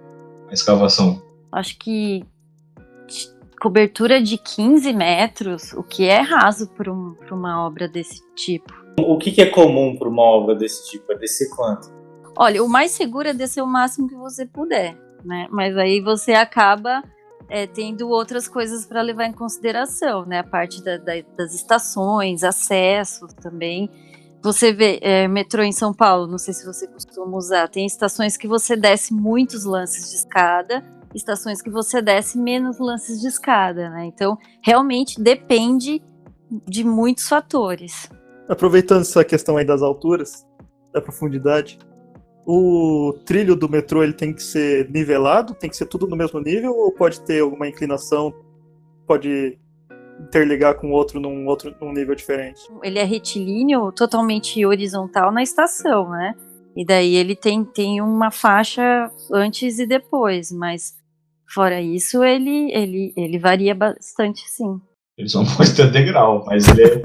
[0.49, 1.21] a escavação.
[1.55, 2.25] Acho que
[3.61, 8.73] cobertura de 15 metros, o que é raso para um, uma obra desse tipo.
[8.99, 11.13] O que, que é comum para uma obra desse tipo?
[11.13, 11.89] É descer quanto?
[12.37, 15.47] Olha, o mais seguro é descer o máximo que você puder, né?
[15.49, 17.01] Mas aí você acaba
[17.47, 20.39] é, tendo outras coisas para levar em consideração, né?
[20.39, 23.89] A parte da, da, das estações, acessos também.
[24.43, 28.35] Você vê é, metrô em São Paulo, não sei se você costuma usar, tem estações
[28.35, 30.83] que você desce muitos lances de escada,
[31.15, 34.05] estações que você desce menos lances de escada, né?
[34.05, 36.03] Então, realmente depende
[36.67, 38.09] de muitos fatores.
[38.47, 40.45] Aproveitando essa questão aí das alturas,
[40.93, 41.79] da profundidade,
[42.45, 46.39] o trilho do metrô ele tem que ser nivelado, tem que ser tudo no mesmo
[46.39, 48.31] nível ou pode ter alguma inclinação,
[49.07, 49.57] pode
[50.19, 52.61] interligar com outro num outro num nível diferente?
[52.83, 56.35] Ele é retilíneo, totalmente horizontal na estação, né?
[56.75, 60.93] E daí ele tem, tem uma faixa antes e depois, mas
[61.47, 64.79] fora isso ele ele, ele varia bastante, sim.
[65.17, 67.01] Ele só pode ter degrau, mas ele é,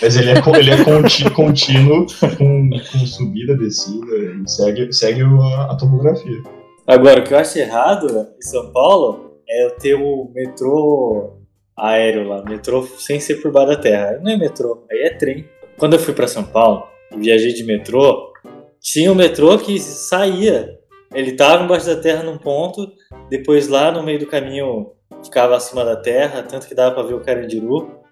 [0.00, 5.72] mas ele é, ele é conti, contínuo com, com subida, descida, e segue, segue a,
[5.72, 6.42] a, topografia.
[6.86, 11.38] Agora, o que eu acho errado em São Paulo é eu ter o metrô
[11.78, 14.18] aéreo lá, metrô sem ser por baixo da terra.
[14.20, 15.48] Não é metrô, aí é trem.
[15.78, 18.32] Quando eu fui para São Paulo e viajei de metrô,
[18.80, 20.78] tinha um metrô que saía.
[21.14, 22.90] Ele tava embaixo da terra num ponto,
[23.32, 24.92] depois lá no meio do caminho
[25.24, 28.02] ficava acima da terra, tanto que dava para ver o Carandiru.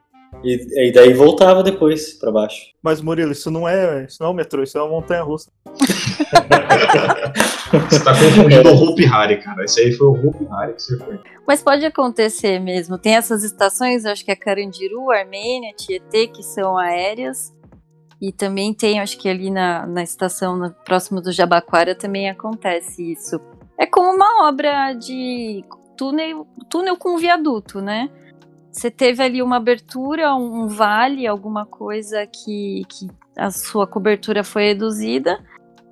[0.43, 2.69] E, e daí voltava depois para baixo.
[2.83, 5.51] Mas Murilo, isso não é, isso não é um metrô, isso é uma montanha russa.
[7.91, 9.63] você tá confundindo o Hopi Hari, cara.
[9.65, 11.21] Esse aí foi o Hopi Hari que você foi.
[11.47, 12.97] Mas pode acontecer mesmo.
[12.97, 17.53] Tem essas estações, acho que é Carandiru, Armênia, Tietê, que são aéreas.
[18.23, 23.13] E também tem, acho que ali na, na estação no, próximo do Jabaquara também acontece
[23.13, 23.39] isso.
[23.81, 25.65] É como uma obra de
[25.97, 28.11] túnel, túnel com viaduto, né?
[28.71, 34.67] Você teve ali uma abertura, um, vale, alguma coisa que, que a sua cobertura foi
[34.67, 35.41] reduzida,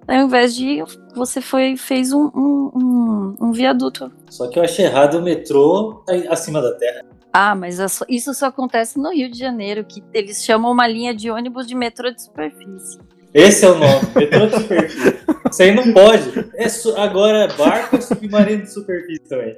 [0.06, 4.12] ao invés de você foi fez um, um, um, um viaduto.
[4.28, 7.06] Só que eu achei errado o metrô acima da terra.
[7.32, 11.30] Ah, mas isso só acontece no Rio de Janeiro, que eles chamam uma linha de
[11.30, 12.98] ônibus de metrô de superfície.
[13.32, 15.07] Esse é o nome, metrô de superfície.
[15.50, 16.50] Isso aí não pode.
[16.54, 16.94] É su...
[16.96, 19.56] Agora é barco e submarino de superfície também.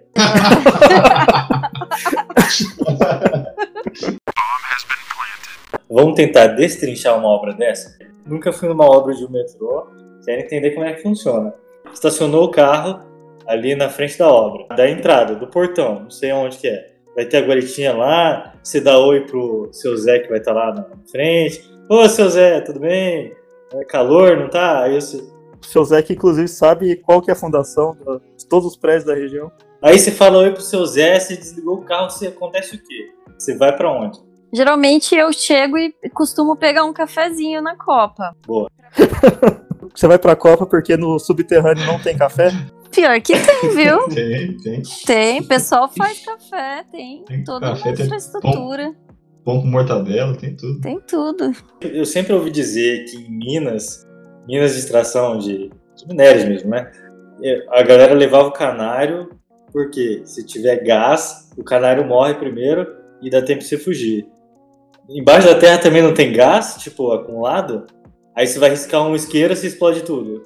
[5.90, 7.98] Vamos tentar destrinchar uma obra dessa?
[8.24, 9.88] Nunca fui numa obra de um metrô,
[10.24, 11.52] quero entender como é que funciona.
[11.92, 13.00] Estacionou o carro
[13.46, 16.90] ali na frente da obra, da entrada, do portão, não sei onde que é.
[17.16, 20.66] Vai ter a guaritinha lá, você dá oi pro seu Zé que vai estar tá
[20.66, 21.68] lá na frente.
[21.88, 23.35] Ô, seu Zé, tudo bem?
[23.74, 24.85] É calor, não tá?
[24.85, 25.20] Aí você...
[25.60, 27.96] O seu Zé que inclusive sabe qual que é a fundação
[28.36, 29.50] de todos os prédios da região.
[29.82, 33.12] Aí você fala oi pro seu Zé, você desligou o carro, você acontece o quê?
[33.38, 34.18] Você vai para onde?
[34.52, 38.34] Geralmente eu chego e costumo pegar um cafezinho na Copa.
[38.46, 38.68] Boa.
[39.94, 42.50] você vai pra Copa porque no subterrâneo não tem café?
[42.90, 44.06] Pior que tem, viu?
[44.10, 44.82] tem, tem.
[45.06, 48.84] Tem, pessoal faz café, tem, tem toda café, uma infraestrutura.
[48.84, 48.96] Pão,
[49.44, 50.80] pão com mortadela, tem tudo.
[50.80, 51.52] Tem tudo.
[51.80, 54.04] Eu sempre ouvi dizer que em Minas,
[54.50, 56.90] Minas de extração de, de minérios mesmo, né?
[57.70, 59.30] A galera levava o canário
[59.72, 62.84] porque se tiver gás, o canário morre primeiro
[63.22, 64.26] e dá tempo de você fugir.
[65.08, 67.86] Embaixo da terra também não tem gás, tipo, acumulado?
[68.36, 70.44] Aí você vai riscar um isqueiro, e explode tudo.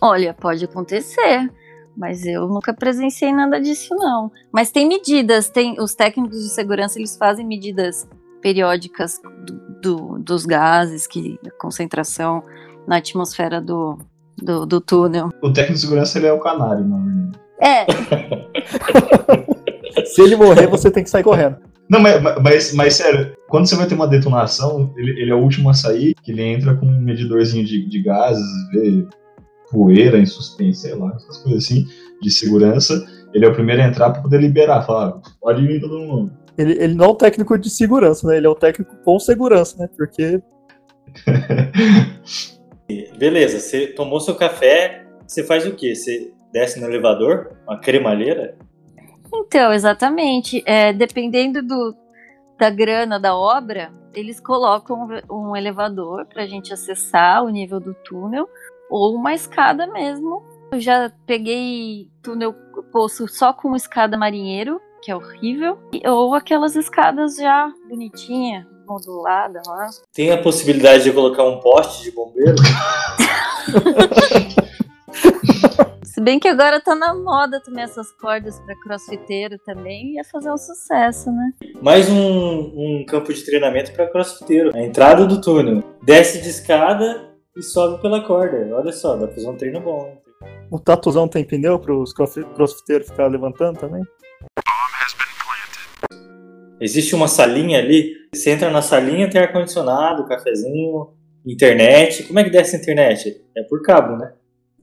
[0.00, 1.50] Olha, pode acontecer.
[1.96, 4.30] Mas eu nunca presenciei nada disso, não.
[4.52, 8.08] Mas tem medidas, tem os técnicos de segurança, eles fazem medidas
[8.40, 12.42] periódicas do, do, dos gases, que a concentração
[12.86, 13.98] na atmosfera do,
[14.36, 15.30] do, do, túnel.
[15.42, 17.38] O técnico de segurança ele é o canário, na verdade.
[17.60, 17.86] É.
[20.06, 21.56] Se ele morrer, você tem que sair correndo.
[21.88, 25.42] Não, mas, mas, mas sério, quando você vai ter uma detonação, ele, ele é o
[25.42, 29.06] último a sair, que ele entra com um medidorzinho de, de gases, vê
[29.70, 31.86] poeira em suspense, sei lá, essas coisas assim,
[32.22, 35.98] de segurança, ele é o primeiro a entrar para poder liberar, falar, pode vir todo
[35.98, 36.32] mundo.
[36.56, 38.36] Ele, ele não é o técnico de segurança, né?
[38.36, 39.88] Ele é o técnico com segurança, né?
[39.96, 40.40] Porque.
[43.16, 45.94] Beleza, você tomou seu café, você faz o quê?
[45.94, 47.56] Você desce no elevador?
[47.66, 48.56] Uma cremalheira?
[49.32, 50.62] Então, exatamente.
[50.66, 51.96] É, dependendo do,
[52.58, 57.94] da grana da obra, eles colocam um elevador para a gente acessar o nível do
[57.94, 58.48] túnel
[58.90, 60.42] ou uma escada mesmo.
[60.72, 62.54] Eu já peguei túnel
[62.92, 69.90] poço só com escada marinheiro, que é horrível, ou aquelas escadas já bonitinha, modulada lá.
[70.12, 72.56] Tem a possibilidade de colocar um poste de bombeiro?
[76.04, 80.48] Se bem que agora tá na moda também essas cordas para crossfiteiro também, ia fazer
[80.52, 81.50] um sucesso, né?
[81.82, 84.70] Mais um, um campo de treinamento para crossfiteiro.
[84.76, 85.82] A entrada do túnel.
[86.04, 88.76] Desce de escada e sobe pela corda.
[88.76, 90.16] Olha só, dá pra fazer um treino bom.
[90.70, 94.04] O tatuzão tem pneu para os crossfiteiros ficar levantando também?
[96.84, 98.12] Existe uma salinha ali.
[98.34, 101.14] Você entra na salinha, tem ar-condicionado, cafezinho,
[101.46, 102.24] internet.
[102.24, 103.42] Como é que desce a internet?
[103.56, 104.34] É por cabo, né?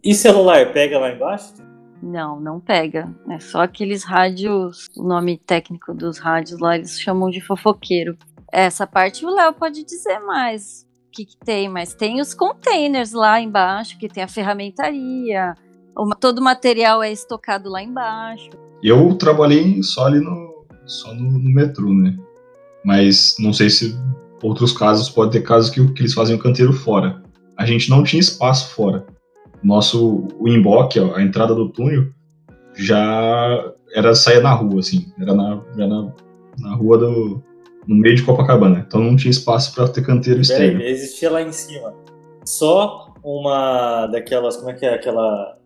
[0.03, 1.53] E celular, pega lá embaixo?
[2.01, 3.07] Não, não pega.
[3.29, 8.17] É só aqueles rádios, o nome técnico dos rádios lá, eles chamam de fofoqueiro.
[8.51, 13.11] Essa parte o Léo pode dizer mais o que, que, tem, mas tem os containers
[13.11, 15.53] lá embaixo, que tem a ferramentaria,
[15.95, 18.49] uma, todo o material é estocado lá embaixo.
[18.81, 20.50] Eu trabalhei só ali no,
[20.91, 22.17] só no, no metrô, né?
[22.83, 23.95] Mas não sei se
[24.41, 27.21] outros casos, pode ter casos que, que eles fazem o canteiro fora.
[27.57, 29.05] A gente não tinha espaço fora
[29.63, 32.07] nosso o emboque, a entrada do túnel,
[32.75, 36.13] já era sair na rua, assim, era na, já na,
[36.59, 37.43] na rua do
[37.87, 40.81] no meio de Copacabana, então não tinha espaço para ter canteiro externo.
[40.83, 41.93] Existia lá em cima
[42.45, 45.57] só uma daquelas, como é que é aquela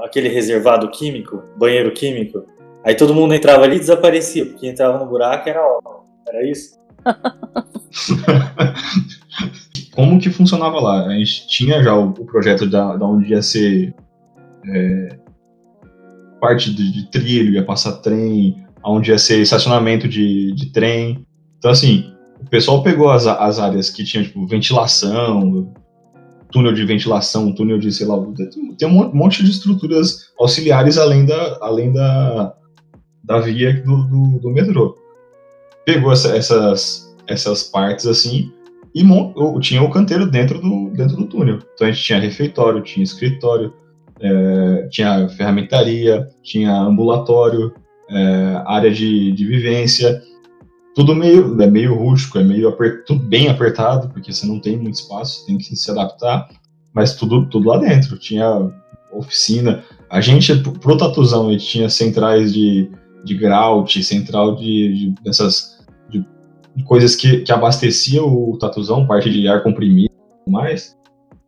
[0.00, 2.44] aquele reservado químico, banheiro químico.
[2.84, 6.00] Aí todo mundo entrava ali e desaparecia, porque entrava no buraco era obra.
[6.28, 6.78] Era isso?
[9.94, 11.06] como que funcionava lá?
[11.06, 13.94] A gente tinha já o, projeto da, da onde ia ser
[14.66, 15.18] é,
[16.40, 21.24] parte de, de, trilho, ia passar trem, onde ia ser estacionamento de, de trem.
[21.58, 25.72] Então, assim, o pessoal pegou as, as áreas que tinham, tipo, ventilação,
[26.50, 28.16] túnel de ventilação, túnel de, sei lá,
[28.78, 32.54] tem um monte de estruturas auxiliares além da, além da,
[33.30, 34.98] da via do, do, do metrô.
[35.86, 38.52] Pegou essa, essas, essas partes, assim,
[38.92, 39.04] e
[39.60, 41.60] tinha o canteiro dentro do, dentro do túnel.
[41.74, 43.72] Então a gente tinha refeitório, tinha escritório,
[44.20, 47.72] é, tinha ferramentaria, tinha ambulatório,
[48.10, 50.20] é, área de, de vivência,
[50.92, 54.76] tudo meio, é meio rústico, é meio aper, tudo bem apertado, porque você não tem
[54.76, 56.48] muito espaço, tem que se adaptar,
[56.92, 58.18] mas tudo, tudo lá dentro.
[58.18, 58.72] Tinha
[59.12, 59.84] oficina.
[60.10, 62.90] A gente, pro Tatuzão, a gente tinha centrais de,
[63.24, 65.80] de grout, central de, de dessas
[66.84, 70.10] coisas que, que abastecia o tatuzão, parte de ar comprimido
[70.46, 70.96] e mais,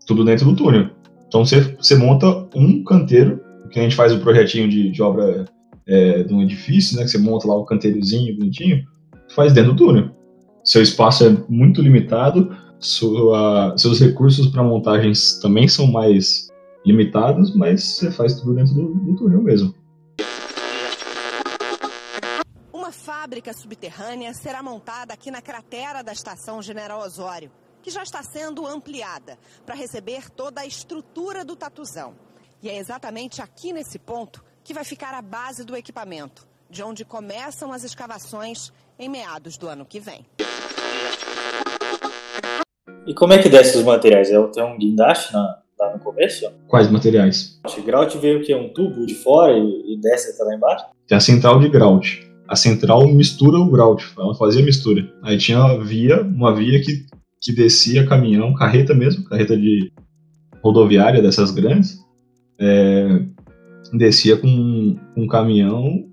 [0.07, 0.91] tudo dentro do túnel.
[1.27, 5.47] Então você, você monta um canteiro, que a gente faz o projetinho de, de obra
[5.87, 8.85] é, de um edifício, né, que você monta lá o canteirozinho bonitinho,
[9.35, 10.11] faz dentro do túnel.
[10.65, 16.49] Seu espaço é muito limitado, sua, seus recursos para montagens também são mais
[16.85, 19.75] limitados, mas você faz tudo dentro do, do túnel mesmo.
[23.23, 28.67] Fábrica subterrânea será montada aqui na cratera da estação General Osório, que já está sendo
[28.67, 32.17] ampliada para receber toda a estrutura do Tatuzão.
[32.61, 37.05] E é exatamente aqui nesse ponto que vai ficar a base do equipamento, de onde
[37.05, 40.27] começam as escavações em meados do ano que vem.
[43.07, 44.33] E como é que desce os materiais?
[44.33, 46.53] É, tem um guindaste na, lá no começo?
[46.67, 47.61] Quais materiais?
[47.65, 48.53] O grout veio o quê?
[48.53, 50.87] Um tubo de fora e, e desce até lá embaixo?
[51.07, 55.11] Tem a central de grout a central mistura o grout, ela fazia mistura.
[55.23, 57.07] Aí tinha via, uma via que,
[57.41, 59.93] que descia caminhão, carreta mesmo, carreta de
[60.63, 61.99] rodoviária dessas grandes,
[62.61, 63.23] é,
[63.93, 66.05] descia com um caminhão,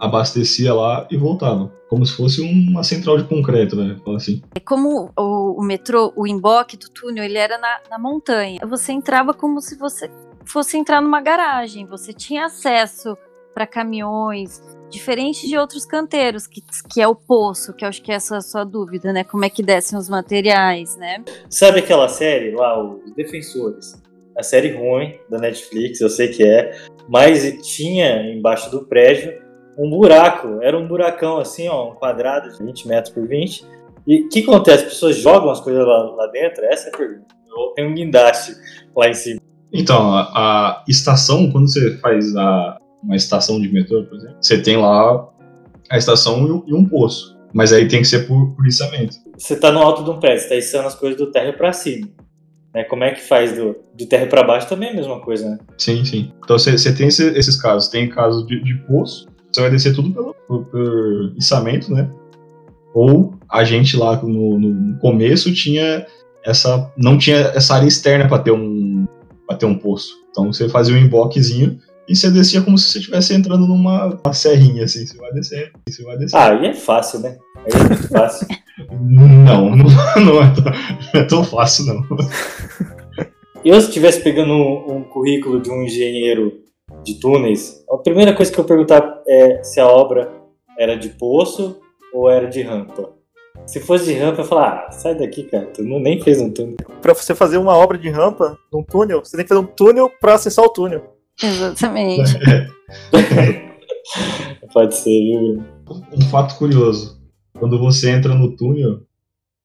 [0.00, 1.72] abastecia lá e voltava.
[1.88, 3.96] Como se fosse uma central de concreto, né?
[4.16, 4.42] Assim.
[4.54, 8.60] É como o, o, metrô, o emboque do túnel, ele era na, na montanha.
[8.66, 10.10] Você entrava como se você
[10.44, 11.86] fosse entrar numa garagem.
[11.86, 13.16] Você tinha acesso
[13.54, 14.60] para caminhões,
[14.94, 18.40] diferente de outros canteiros, que, que é o poço, que acho que é essa a
[18.40, 19.24] sua dúvida, né?
[19.24, 21.22] Como é que descem os materiais, né?
[21.50, 24.02] Sabe aquela série lá, Os Defensores?
[24.36, 26.72] A série ruim da Netflix, eu sei que é,
[27.08, 29.44] mas tinha embaixo do prédio
[29.78, 33.64] um buraco, era um buracão assim, ó, um quadrado de 20 metros por 20.
[34.06, 34.84] E o que acontece?
[34.84, 36.64] As pessoas jogam as coisas lá, lá dentro?
[36.64, 37.34] Essa é a pergunta.
[37.56, 38.52] Ou tem um guindaste
[38.94, 39.40] lá em cima.
[39.72, 44.60] Então, a, a estação, quando você faz a, uma estação de metrô, por exemplo, você
[44.60, 45.28] tem lá
[45.90, 47.34] a estação e um, e um poço.
[47.52, 49.16] Mas aí tem que ser por, por içamento.
[49.38, 51.72] Você tá no alto de um prédio, você tá içando as coisas do térreo pra
[51.72, 52.08] cima.
[52.74, 52.82] Né?
[52.84, 55.58] Como é que faz do, do térreo pra baixo também é a mesma coisa, né?
[55.78, 56.32] Sim, sim.
[56.42, 57.88] Então você, você tem esse- esses casos.
[57.88, 62.10] Tem casos de, de poço, você vai descer tudo pelo, por, por içamento, né?
[62.92, 66.06] Ou a gente lá no, no começo tinha
[66.44, 66.92] essa.
[66.96, 69.06] não tinha essa área externa para ter um
[69.46, 70.12] para ter um poço.
[70.30, 71.78] Então você fazia um emboquezinho
[72.08, 75.06] e você descia como se você estivesse entrando numa uma serrinha assim.
[75.06, 76.42] Você vai descendo, você vai descendo.
[76.42, 77.38] Ah, aí é fácil, né?
[77.56, 78.46] Aí é muito fácil.
[78.90, 79.86] Não, não,
[80.24, 82.02] não, é tão, não é tão fácil não.
[83.64, 86.60] Eu, se estivesse pegando um, um currículo de um engenheiro
[87.04, 90.28] de túneis, a primeira coisa que eu perguntar é se a obra
[90.76, 91.80] era de poço
[92.12, 93.12] ou era de rampa.
[93.64, 96.40] Se fosse de rampa, eu ia falar, ah, sai daqui, cara, tu não, nem fez
[96.40, 96.76] um túnel.
[97.00, 100.10] Pra você fazer uma obra de rampa num túnel, você tem que fazer um túnel
[100.20, 101.13] pra acessar o túnel.
[101.42, 102.38] Exatamente.
[104.72, 105.64] Pode ser, viu?
[106.12, 107.20] Um fato curioso.
[107.58, 109.00] Quando você entra no túnel,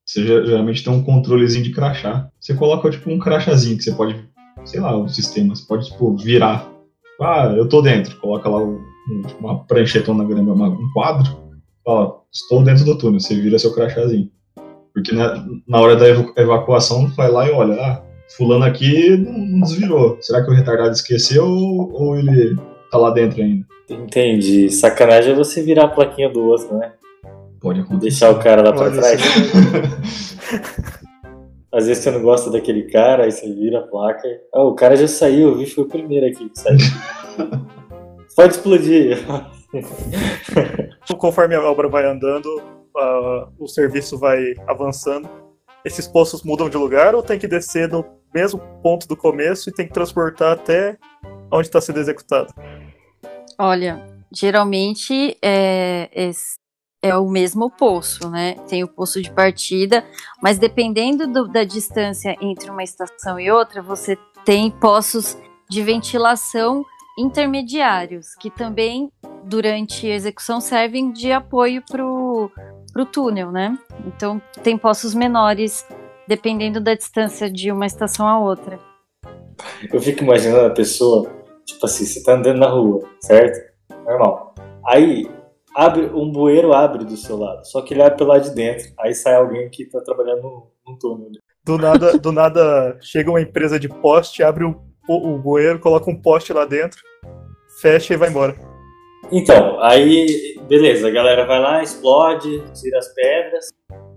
[0.05, 2.29] você ge- geralmente tem um controlezinho de crachá.
[2.39, 4.23] Você coloca tipo um crachazinho que você pode,
[4.65, 6.69] sei lá, o sistema, você pode tipo virar.
[7.21, 8.15] Ah, eu tô dentro.
[8.19, 8.79] Coloca lá um-
[9.27, 11.49] tipo, uma pranchetona grande, um quadro.
[11.83, 13.19] Fala, estou dentro do túnel.
[13.19, 14.29] Você vira seu crachazinho.
[14.93, 18.03] Porque na, na hora da evacu- evacuação, vai lá e olha, ah,
[18.35, 20.17] fulano aqui não não desvirou.
[20.21, 22.55] Será que o retardado esqueceu ou, ou ele
[22.91, 23.65] tá lá dentro ainda?
[23.89, 24.69] Entendi.
[24.69, 26.93] Sacanagem é você virar a plaquinha do outro, né?
[27.59, 28.01] Pode acontecer.
[28.01, 29.21] Deixar o cara lá pra Olha, trás.
[31.71, 34.27] Às vezes você não gosta daquele cara, aí você vira a placa.
[34.53, 36.77] Ah, o cara já saiu, vi, foi o primeiro aqui que saiu.
[38.35, 39.17] Pode explodir.
[41.17, 42.47] Conforme a obra vai andando,
[42.97, 45.29] a- o serviço vai avançando.
[45.85, 48.03] Esses poços mudam de lugar ou tem que descer no
[48.33, 50.97] mesmo ponto do começo e tem que transportar até
[51.51, 52.53] onde está sendo executado?
[53.57, 56.57] Olha, geralmente é, esse-
[57.01, 58.55] é o mesmo poço, né?
[58.67, 60.05] Tem o poço de partida,
[60.41, 65.37] mas dependendo do- da distância entre uma estação e outra, você tem poços
[65.69, 66.83] de ventilação
[67.17, 69.11] intermediários, que também,
[69.43, 72.49] durante a execução, servem de apoio para o
[73.11, 73.77] túnel, né?
[74.05, 75.85] Então, tem poços menores,
[76.29, 78.79] dependendo da distância de uma estação a outra.
[79.91, 81.27] Eu fico imaginando a pessoa,
[81.65, 83.59] tipo assim, você tá andando na rua, certo?
[84.05, 84.53] Normal.
[84.85, 85.27] Aí,
[85.75, 88.87] abre um bueiro abre do seu lado, só que ele abre pelo lado de dentro.
[88.99, 91.31] Aí sai alguém que tá trabalhando no, no túnel.
[91.65, 96.21] Do nada, do nada chega uma empresa de poste, abre o, o bueiro, coloca um
[96.21, 97.01] poste lá dentro,
[97.81, 98.55] fecha e vai embora.
[99.31, 103.69] Então, aí, beleza, a galera vai lá, explode, tira as pedras,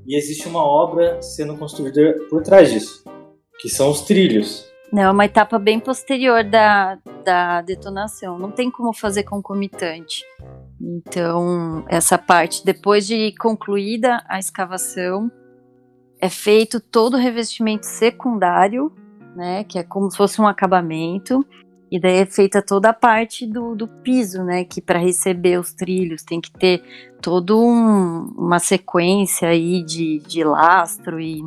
[0.06, 3.04] e existe uma obra sendo construída por trás disso,
[3.60, 4.70] que são os trilhos.
[4.94, 8.38] É uma etapa bem posterior da, da detonação.
[8.38, 10.22] Não tem como fazer concomitante.
[10.78, 15.30] Então, essa parte, depois de concluída a escavação,
[16.20, 18.92] é feito todo o revestimento secundário,
[19.34, 19.64] né?
[19.64, 21.44] Que é como se fosse um acabamento.
[21.92, 24.64] E daí é feita toda a parte do, do piso, né?
[24.64, 26.82] Que para receber os trilhos tem que ter
[27.20, 31.42] toda um, uma sequência aí de, de lastro e,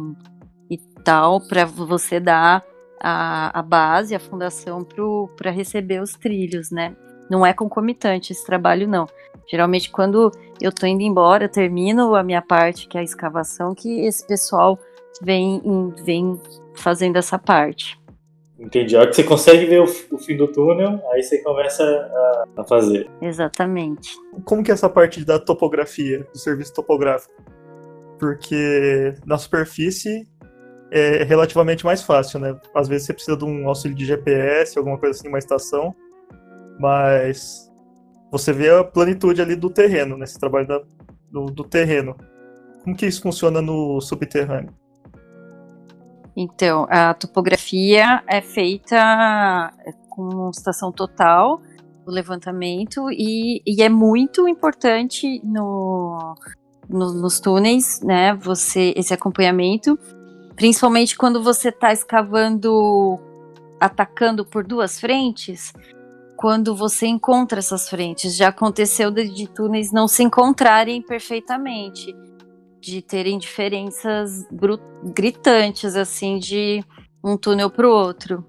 [0.69, 2.63] e tal, para você dar
[3.01, 4.87] a, a base, a fundação
[5.35, 6.95] para receber os trilhos, né?
[7.27, 9.07] Não é concomitante esse trabalho, não.
[9.49, 10.31] Geralmente, quando
[10.61, 14.77] eu tô indo embora, termino a minha parte, que é a escavação, que esse pessoal
[15.23, 15.59] vem,
[16.03, 16.39] vem
[16.75, 17.99] fazendo essa parte.
[18.65, 18.95] Entendi.
[18.95, 22.61] A hora que você consegue ver o, o fim do túnel, aí você começa a,
[22.61, 23.07] a fazer.
[23.21, 24.11] Exatamente.
[24.43, 27.31] Como que é essa parte da topografia, do serviço topográfico?
[28.19, 30.27] Porque na superfície
[30.91, 32.57] é relativamente mais fácil, né?
[32.73, 35.93] Às vezes você precisa de um auxílio de GPS, alguma coisa assim, uma estação,
[36.79, 37.71] mas
[38.31, 40.23] você vê a plenitude ali do terreno, né?
[40.23, 40.81] Esse trabalho da-
[41.31, 42.15] do, do terreno.
[42.83, 44.73] Como que isso funciona no subterrâneo?
[46.35, 49.71] Então, a topografia é feita
[50.09, 51.61] com estação total
[52.05, 56.35] do levantamento e, e é muito importante no,
[56.89, 58.33] no- nos túneis, né?
[58.35, 59.97] Você esse acompanhamento,
[60.55, 63.17] principalmente quando você está escavando,
[63.79, 65.71] atacando por duas frentes,
[66.35, 68.35] quando você encontra essas frentes.
[68.35, 72.13] Já aconteceu de, de túneis não se encontrarem perfeitamente
[72.85, 74.45] de terem diferenças
[75.03, 76.83] gritantes, assim, de
[77.23, 78.45] um túnel para o outro.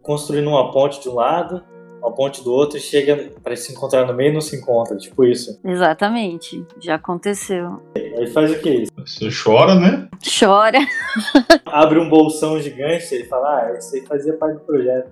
[0.00, 1.60] Construindo uma ponte de um lado,
[2.00, 4.96] uma ponte do outro, e chega para se encontrar no meio e não se encontra.
[4.96, 5.58] Tipo isso.
[5.64, 7.82] Exatamente, já aconteceu.
[7.96, 8.84] Aí faz o que?
[8.96, 10.08] Você chora, né?
[10.38, 10.78] Chora.
[11.66, 15.10] Abre um bolsão gigante e fala, ah, isso aí fazia parte do projeto.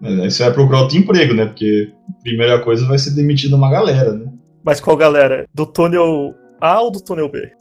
[0.00, 1.46] Mas aí você vai procurar outro emprego, né?
[1.46, 4.32] Porque a primeira coisa vai ser demitir uma galera, né?
[4.64, 5.46] Mas qual galera?
[5.54, 7.59] Do túnel A ou do túnel B?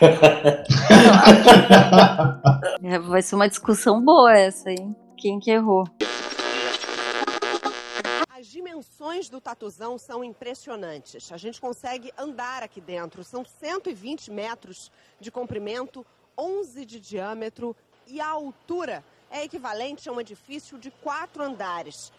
[3.08, 4.96] Vai ser uma discussão boa essa, hein?
[5.16, 5.84] Quem que errou?
[8.28, 11.30] As dimensões do tatuzão são impressionantes.
[11.30, 13.22] A gente consegue andar aqui dentro.
[13.22, 14.90] São 120 metros
[15.20, 16.06] de comprimento,
[16.38, 17.76] 11 de diâmetro
[18.06, 22.10] e a altura é equivalente a um edifício de quatro andares.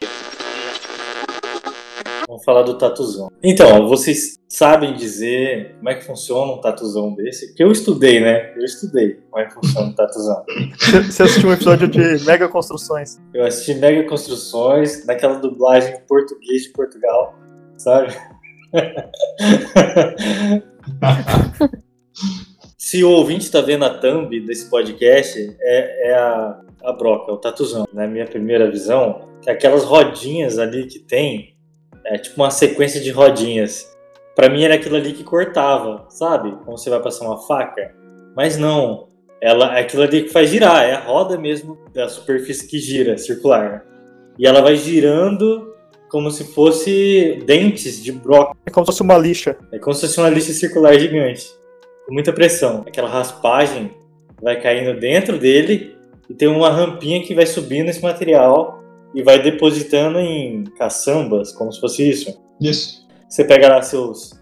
[2.31, 3.29] Vamos falar do tatuzão.
[3.43, 7.47] Então, vocês sabem dizer como é que funciona um tatuzão desse?
[7.47, 8.53] Porque eu estudei, né?
[8.55, 10.41] Eu estudei como é que funciona um tatuzão.
[11.07, 13.19] Você assistiu um episódio de Mega Construções.
[13.33, 17.35] Eu assisti Mega Construções, naquela dublagem em português de Portugal,
[17.77, 18.15] sabe?
[22.77, 27.33] Se o ouvinte está vendo a thumb desse podcast, é, é a, a broca, é
[27.33, 27.85] o tatuzão.
[27.91, 31.50] Na minha primeira visão, é aquelas rodinhas ali que tem,
[32.05, 33.91] é tipo uma sequência de rodinhas.
[34.35, 36.51] Pra mim era aquilo ali que cortava, sabe?
[36.63, 37.93] Como você vai passar uma faca.
[38.35, 39.07] Mas não,
[39.41, 43.17] ela é aquilo ali que faz girar, é a roda mesmo da superfície que gira,
[43.17, 43.85] circular.
[44.37, 45.75] E ela vai girando
[46.09, 48.55] como se fosse dentes de broca.
[48.65, 49.57] É como se fosse uma lixa.
[49.71, 51.47] É como se fosse uma lixa circular gigante,
[52.05, 52.83] com muita pressão.
[52.87, 53.91] Aquela raspagem
[54.41, 55.95] vai caindo dentro dele
[56.29, 58.80] e tem uma rampinha que vai subindo esse material
[59.13, 62.41] e vai depositando em caçambas, como se fosse isso.
[62.59, 63.07] Isso.
[63.27, 64.39] Você pega lá seus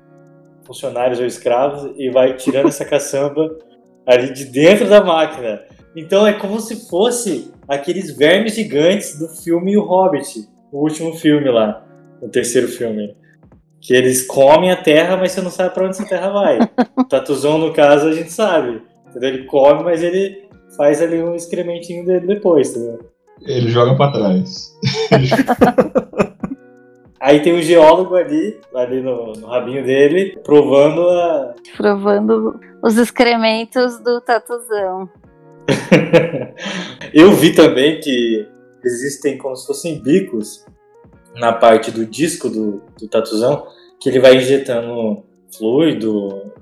[0.65, 3.57] funcionários ou escravos e vai tirando essa caçamba
[4.05, 5.61] ali de dentro da máquina.
[5.95, 11.49] Então é como se fosse aqueles vermes gigantes do filme O Hobbit, o último filme
[11.49, 11.85] lá,
[12.21, 13.15] o terceiro filme.
[13.81, 16.59] Que eles comem a terra, mas você não sabe pra onde essa terra vai.
[17.09, 18.81] Tatuzão, no caso, a gente sabe.
[19.07, 19.29] entendeu?
[19.29, 22.99] Ele come, mas ele faz ali um excrementinho dele depois, entendeu?
[23.41, 24.73] Ele joga pra trás.
[27.19, 31.53] Aí tem um geólogo ali, ali no, no rabinho dele, provando a.
[31.75, 35.09] Provando os excrementos do tatuzão.
[37.13, 38.47] Eu vi também que
[38.83, 40.65] existem como se fossem bicos
[41.35, 43.67] na parte do disco do, do tatuzão,
[43.99, 45.23] que ele vai injetando
[45.57, 46.53] fluido,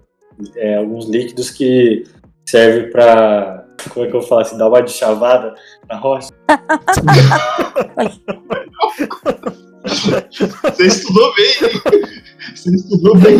[0.55, 2.03] é, alguns líquidos que
[2.45, 3.56] servem pra.
[3.93, 4.57] Como é que eu falo assim?
[4.57, 5.53] Dar uma de chavada
[5.89, 6.29] na rocha.
[10.63, 11.81] Você estudou bem, hein?
[12.55, 13.37] Você estudou bem.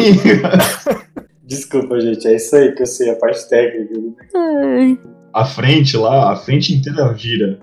[1.45, 3.93] Desculpa, gente, é isso aí que eu sei, a parte técnica.
[4.35, 4.97] Ai,
[5.33, 7.59] A frente lá, a frente inteira gira.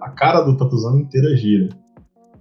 [0.00, 1.68] A cara do tatuzão inteira gira.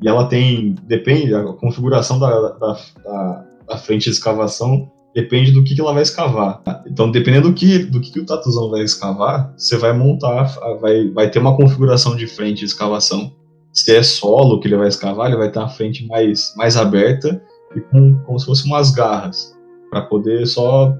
[0.02, 0.76] E ela tem.
[0.84, 5.94] Depende, a configuração da, da, da, da frente de escavação depende do que, que ela
[5.94, 6.62] vai escavar.
[6.88, 10.44] Então, dependendo do que, do que, que o tatuzão vai escavar, você vai montar,
[10.80, 13.36] vai, vai ter uma configuração de frente de escavação.
[13.72, 17.42] Se é solo que ele vai escavar, ele vai ter uma frente mais, mais aberta
[17.76, 19.56] e com como se fossem umas garras,
[19.90, 20.96] para poder só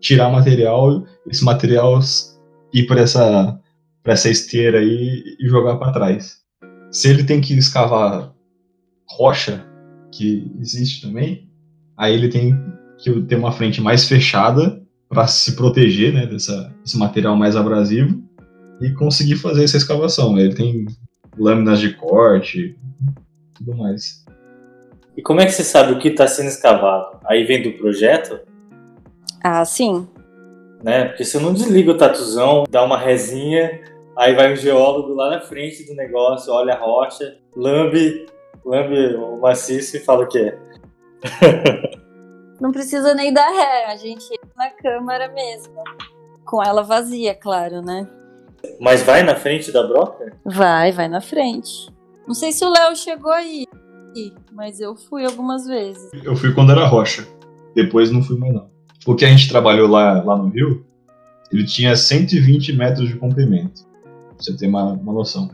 [0.00, 1.98] tirar material, esse material
[2.72, 3.58] ir para essa,
[4.04, 6.38] essa esteira aí e jogar para trás.
[6.90, 8.32] Se ele tem que escavar
[9.08, 9.64] rocha,
[10.12, 11.48] que existe também,
[11.96, 12.54] aí ele tem
[13.04, 18.22] que ter uma frente mais fechada para se proteger né, dessa, desse material mais abrasivo
[18.80, 20.38] e conseguir fazer essa escavação.
[20.38, 20.86] Ele tem
[21.38, 22.76] lâminas de corte,
[23.54, 24.24] tudo mais.
[25.16, 27.18] E como é que você sabe o que está sendo escavado?
[27.26, 28.40] Aí vem do projeto,
[29.42, 30.08] Ah, sim.
[30.82, 31.04] né?
[31.04, 33.80] Porque você não desliga o tatuzão, dá uma resinha,
[34.18, 38.26] aí vai um geólogo lá na frente do negócio, olha a rocha, lambe,
[38.64, 40.54] lambe o maciço e fala o quê?
[42.64, 45.74] Não precisa nem dar ré, a gente entra na câmara mesmo.
[46.46, 48.08] Com ela vazia, claro, né?
[48.80, 50.32] Mas vai na frente da broca?
[50.46, 51.92] Vai, vai na frente.
[52.26, 53.66] Não sei se o Léo chegou aí,
[54.50, 56.08] mas eu fui algumas vezes.
[56.24, 57.28] Eu fui quando era rocha,
[57.74, 58.70] depois não fui mais não.
[59.06, 60.86] O que a gente trabalhou lá, lá no Rio,
[61.52, 65.50] ele tinha 120 metros de comprimento, pra você ter uma, uma noção.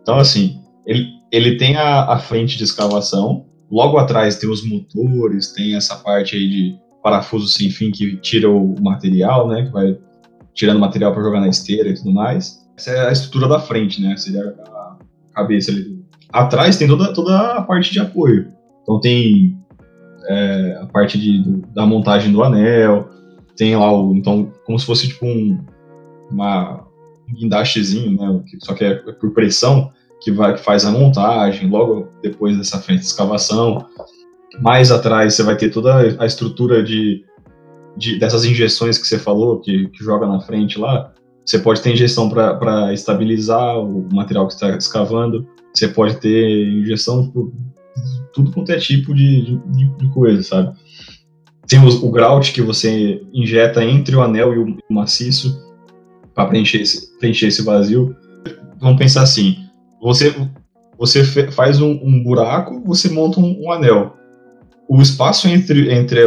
[0.00, 5.52] Então, assim, ele, ele tem a, a frente de escavação, logo atrás tem os motores,
[5.52, 9.98] tem essa parte aí de parafuso sem fim que tira o material, né, que vai
[10.54, 12.62] tirando material para jogar na esteira e tudo mais.
[12.76, 14.96] Essa é a estrutura da frente, né, seria a
[15.34, 16.00] cabeça ali.
[16.32, 18.52] Atrás tem toda, toda a parte de apoio.
[18.82, 19.58] Então tem
[20.28, 23.08] é, a parte de, do- da montagem do anel,
[23.56, 24.14] tem lá o.
[24.14, 25.58] Então, como se fosse tipo um,
[26.30, 26.86] uma,
[27.28, 28.42] um guindastezinho, né?
[28.60, 29.90] Só que é por pressão,
[30.22, 33.86] que, vai, que faz a montagem, logo depois dessa frente de escavação.
[34.60, 37.24] Mais atrás você vai ter toda a estrutura de
[37.96, 41.12] de, dessas injeções que você falou, que, que joga na frente lá,
[41.44, 47.26] você pode ter injeção para estabilizar o material que está escavando, você pode ter injeção,
[47.26, 47.52] tipo,
[48.32, 50.76] tudo quanto é tipo de, de, de coisa, sabe?
[51.66, 55.58] Tem o, o grout que você injeta entre o anel e o, maciço
[56.34, 56.82] para preencher
[57.18, 58.14] preencher esse vazio.
[58.80, 59.56] Vamos pensar assim:
[60.02, 60.34] você,
[60.98, 64.16] você faz um, um buraco, você monta um, um, anel.
[64.88, 66.20] O espaço entre, entre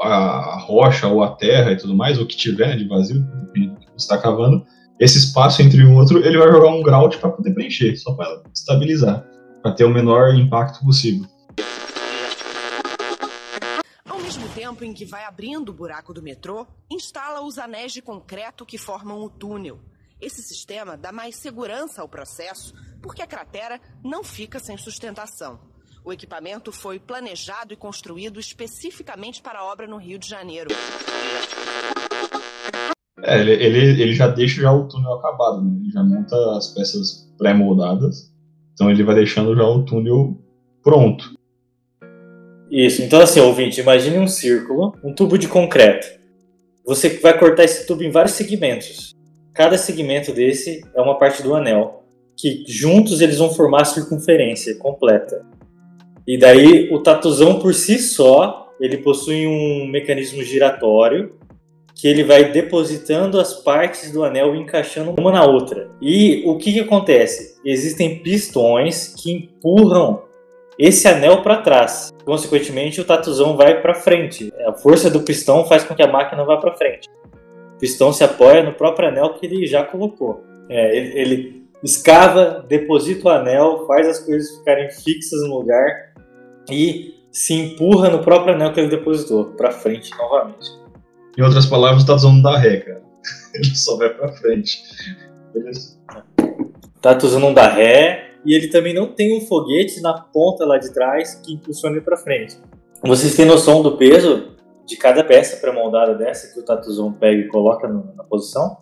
[0.00, 3.22] a rocha ou a terra e tudo mais, o que tiver de vazio,
[3.52, 4.64] que você está cavando,
[4.98, 8.42] esse espaço entre um outro, ele vai jogar um grout para poder preencher, só para
[8.52, 9.24] estabilizar,
[9.62, 11.28] para ter o menor impacto possível.
[14.08, 18.00] Ao mesmo tempo em que vai abrindo o buraco do metrô, instala os anéis de
[18.00, 19.78] concreto que formam o túnel.
[20.20, 25.60] Esse sistema dá mais segurança ao processo, porque a cratera não fica sem sustentação.
[26.04, 30.70] O equipamento foi planejado e construído especificamente para a obra no Rio de Janeiro.
[33.22, 35.76] É, ele, ele, ele já deixa já o túnel acabado, né?
[35.82, 38.32] Ele já monta as peças pré-moldadas.
[38.72, 40.38] Então ele vai deixando já o túnel
[40.82, 41.36] pronto.
[42.70, 46.06] Isso, então assim, ouvinte, imagine um círculo, um tubo de concreto.
[46.86, 49.14] Você vai cortar esse tubo em vários segmentos.
[49.52, 51.97] Cada segmento desse é uma parte do anel,
[52.38, 55.44] que juntos eles vão formar a circunferência completa.
[56.26, 61.36] E daí o tatuzão por si só, ele possui um mecanismo giratório
[61.94, 65.90] que ele vai depositando as partes do anel e encaixando uma na outra.
[66.00, 67.56] E o que, que acontece?
[67.64, 70.22] Existem pistões que empurram
[70.78, 72.10] esse anel para trás.
[72.24, 74.52] Consequentemente, o tatuzão vai para frente.
[74.64, 77.08] A força do pistão faz com que a máquina vá para frente.
[77.74, 80.44] O pistão se apoia no próprio anel que ele já colocou.
[80.70, 86.12] É, ele, ele escava, deposita o anel, faz as coisas ficarem fixas no lugar
[86.70, 90.70] e se empurra no próprio anel que ele depositou para frente novamente.
[91.36, 93.02] Em outras palavras, tá usando da ré, cara.
[93.54, 94.82] Ele só vai pra frente.
[95.54, 95.98] Beleza?
[97.00, 100.78] Tá usando um da ré e ele também não tem um foguete na ponta lá
[100.78, 102.56] de trás que impulsiona ele pra frente.
[103.04, 107.48] Vocês têm noção do peso de cada peça pré-moldada dessa que o Tatuzão pega e
[107.48, 108.78] coloca no, na posição?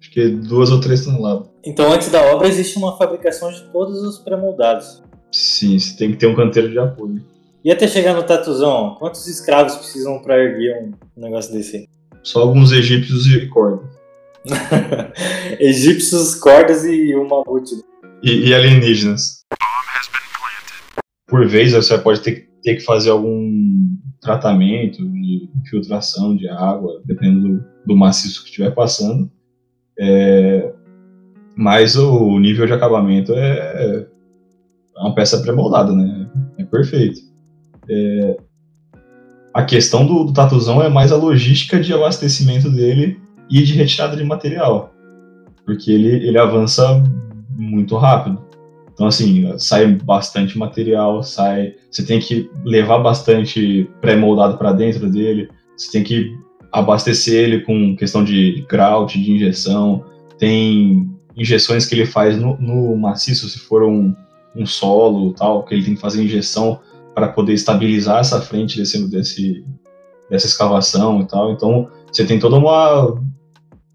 [0.00, 1.49] Acho que duas ou três toneladas.
[1.64, 5.02] Então, antes da obra, existe uma fabricação de todos os pré-moldados.
[5.30, 7.22] Sim, você tem que ter um canteiro de apoio.
[7.62, 11.86] E até chegar no tatuzão, quantos escravos precisam para erguer um negócio desse?
[12.22, 13.86] Só alguns egípcios e cordas.
[15.60, 17.74] egípcios, cordas e uma mamute.
[18.22, 19.40] E, e, alienígenas.
[21.28, 23.50] Por vez você pode ter, ter que fazer algum
[24.20, 29.30] tratamento de infiltração de água, dependendo do, do maciço que estiver passando.
[29.98, 30.72] É,
[31.60, 34.06] mas o nível de acabamento é,
[34.96, 36.26] é uma peça pré-moldada, né?
[36.56, 37.20] É perfeito.
[37.86, 38.36] É,
[39.52, 44.16] a questão do, do tatuzão é mais a logística de abastecimento dele e de retirada
[44.16, 44.94] de material.
[45.66, 47.04] Porque ele, ele avança
[47.50, 48.42] muito rápido.
[48.94, 51.74] Então, assim, sai bastante material, sai.
[51.90, 56.32] Você tem que levar bastante pré-moldado para dentro dele, você tem que
[56.72, 60.06] abastecer ele com questão de grout, de injeção.
[60.38, 64.14] Tem injeções que ele faz no, no maciço, se for um,
[64.54, 66.80] um solo tal, que ele tem que fazer injeção
[67.14, 69.64] para poder estabilizar essa frente desse, desse,
[70.28, 71.52] dessa escavação e tal.
[71.52, 73.20] Então, você tem toda uma,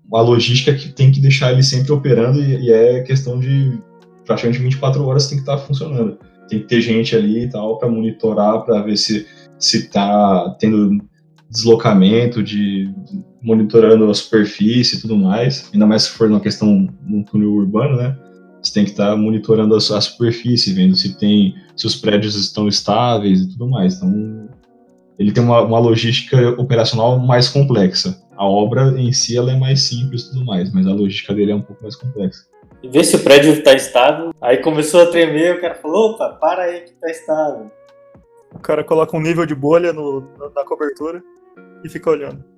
[0.07, 3.79] uma logística que tem que deixar ele sempre operando e, e é questão de
[4.25, 6.17] praticamente 24 horas tem que estar tá funcionando.
[6.47, 9.25] Tem que ter gente ali e tal para monitorar, para ver se
[9.57, 11.01] se está tendo
[11.49, 12.93] deslocamento, de
[13.45, 15.69] monitorando a superfície e tudo mais.
[15.71, 18.17] Ainda mais se for uma questão no túnel urbano, né?
[18.61, 22.35] Você tem que estar tá monitorando a, a, superfície, vendo se tem, se os prédios
[22.35, 23.97] estão estáveis e tudo mais.
[23.97, 24.49] Então,
[25.19, 28.19] ele tem uma, uma logística operacional mais complexa.
[28.35, 31.51] A obra em si ela é mais simples e tudo mais, mas a logística dele
[31.51, 32.41] é um pouco mais complexa.
[32.81, 34.33] E ver se o prédio está estável.
[34.41, 37.71] Aí começou a tremer, o cara falou: opa, para aí que está estável.
[38.53, 40.21] O cara coloca um nível de bolha no,
[40.55, 41.21] na cobertura
[41.83, 42.54] e fica olhando.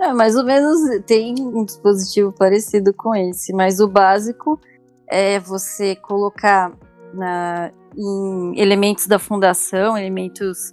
[0.00, 4.60] É, mais ou menos tem um dispositivo parecido com esse, mas o básico
[5.08, 6.72] é você colocar
[7.12, 10.72] na, em elementos da fundação, elementos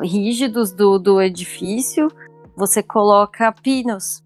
[0.00, 2.08] rígidos do, do edifício,
[2.56, 4.22] você coloca pinos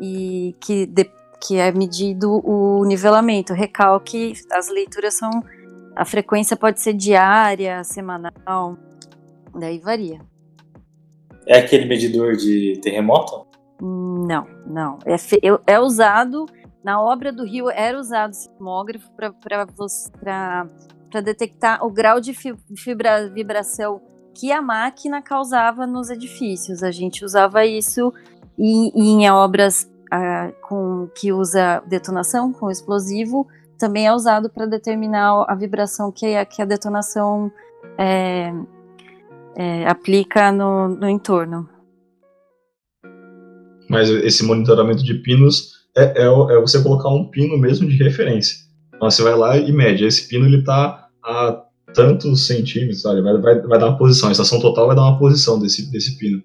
[0.00, 1.08] e que, de,
[1.40, 5.30] que é medido o nivelamento, recalque, as leituras são
[5.94, 8.76] a frequência pode ser diária, semanal,
[9.58, 10.20] daí varia.
[11.46, 13.45] É aquele medidor de terremoto?
[13.80, 14.98] Não, não.
[15.04, 15.16] É,
[15.66, 16.46] é usado
[16.86, 24.00] na obra do Rio era usado sismógrafo para detectar o grau de fibra, vibração
[24.32, 26.82] que a máquina causava nos edifícios.
[26.82, 28.12] A gente usava isso
[28.56, 35.54] em, obras ah, com que usa detonação com explosivo, também é usado para determinar a
[35.54, 37.50] vibração que a, que a detonação
[37.98, 38.52] é,
[39.56, 41.68] é, aplica no, no entorno.
[43.88, 48.56] Mas esse monitoramento de pinos é, é, é, você colocar um pino mesmo de referência.
[48.94, 50.04] Então você vai lá e mede.
[50.04, 51.62] Esse pino ele está a
[51.94, 53.22] tantos centímetros, sabe?
[53.22, 54.28] Vai, vai, vai dar uma posição.
[54.28, 56.42] A estação total vai dar uma posição desse, desse pino.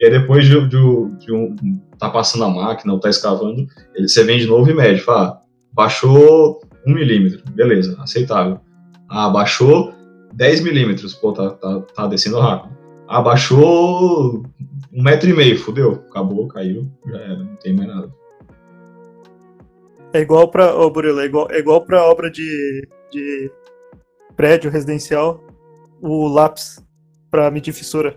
[0.00, 1.54] E aí depois de, de, de um.
[1.98, 5.00] tá passando a máquina ou tá escavando, ele, você vem de novo e mede.
[5.00, 5.40] Fala, ah,
[5.72, 8.60] baixou 1 milímetro, beleza, aceitável.
[9.08, 9.92] Ah, baixou
[10.34, 12.74] 10 milímetros, pô, tá, tá, tá descendo rápido.
[13.14, 14.42] Ah, baixou
[14.92, 16.02] um metro e meio, fodeu.
[16.10, 18.12] Acabou, caiu, já era, não tem mais nada.
[20.12, 20.74] É igual pra.
[20.74, 23.52] Ô, oh, Burilo, é igual, é igual pra obra de, de
[24.34, 25.40] prédio residencial,
[26.02, 26.84] o lápis
[27.30, 28.16] pra medir fissura.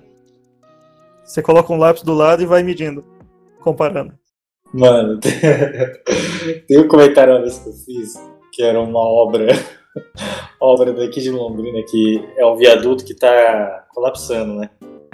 [1.24, 3.06] Você coloca um lápis do lado e vai medindo,
[3.60, 4.16] comparando.
[4.74, 5.20] Mano,
[6.68, 8.14] tem um comentário uma vez que eu fiz,
[8.52, 9.46] que era uma obra,
[10.60, 14.72] obra daqui de Londrina, que é um viaduto que tá colapsando, né?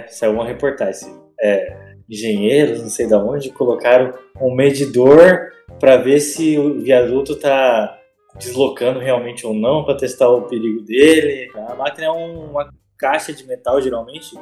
[0.08, 1.08] Saiu uma reportagem.
[1.40, 5.50] É, engenheiros, não sei de onde, colocaram um medidor
[5.80, 7.98] para ver se o viaduto tá
[8.38, 11.50] deslocando realmente ou não, para testar o perigo dele.
[11.68, 14.36] A máquina é uma caixa de metal, geralmente,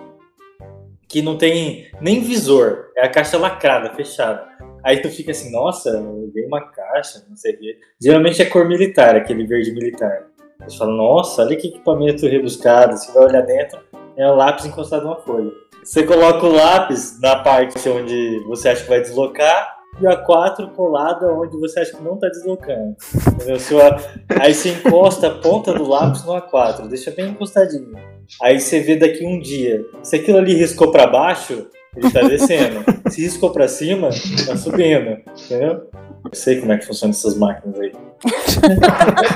[1.08, 4.46] que não tem nem visor, é a caixa lacrada, fechada.
[4.84, 7.78] Aí tu fica assim, nossa, eu dei uma caixa, não sei o quê.
[8.02, 10.26] Geralmente é cor militar, aquele verde militar.
[10.66, 12.96] Você fala, nossa, olha que equipamento rebuscado.
[12.96, 13.80] Você vai olhar dentro,
[14.16, 15.50] é um lápis encostado numa folha.
[15.82, 20.68] Você coloca o lápis na parte onde você acha que vai deslocar, e a 4
[20.68, 22.96] colada onde você acha que não está deslocando.
[23.34, 23.60] Entendeu?
[23.60, 23.96] Sua...
[24.40, 27.92] Aí você encosta a ponta do lápis no A4, deixa bem encostadinho.
[28.40, 29.84] Aí você vê daqui um dia.
[30.02, 32.84] Se aquilo ali riscou para baixo, ele está descendo.
[33.10, 35.18] Se riscou para cima, está subindo.
[35.44, 35.90] Entendeu?
[36.24, 37.92] Eu sei como é que funcionam essas máquinas aí.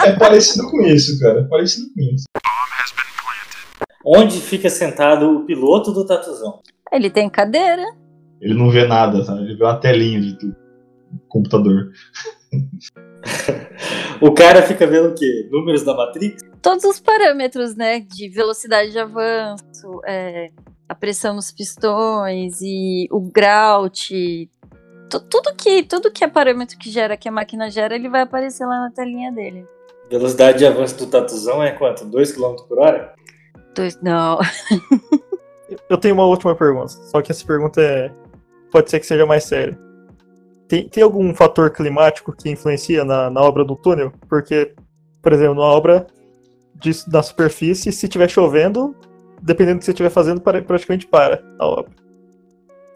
[0.06, 1.40] É, é parecido com isso, cara.
[1.40, 2.24] É parecido com isso.
[4.08, 6.60] Onde fica sentado o piloto do Tatuzão?
[6.92, 7.82] Ele tem cadeira.
[8.40, 9.42] Ele não vê nada, sabe?
[9.42, 10.54] Ele vê uma telinha de tudo.
[11.26, 11.90] Computador.
[14.22, 15.48] o cara fica vendo o quê?
[15.50, 16.40] Números da Matrix?
[16.62, 17.98] Todos os parâmetros, né?
[17.98, 20.50] De velocidade de avanço, é,
[20.88, 24.48] a pressão nos pistões e o grout.
[25.10, 28.66] Tudo que, tudo que é parâmetro que gera, que a máquina gera, ele vai aparecer
[28.66, 29.66] lá na telinha dele.
[30.08, 32.04] Velocidade de avanço do Tatuzão é quanto?
[32.04, 33.16] 2 km por hora?
[33.76, 34.40] Dois, não.
[35.90, 38.10] Eu tenho uma última pergunta, só que essa pergunta é
[38.72, 39.76] pode ser que seja mais sério.
[40.66, 44.12] Tem, tem algum fator climático que influencia na, na obra do túnel?
[44.28, 44.74] Porque,
[45.22, 46.06] por exemplo, na obra
[46.74, 48.94] de, na superfície, se estiver chovendo,
[49.40, 51.92] dependendo do que você estiver fazendo, praticamente para a obra.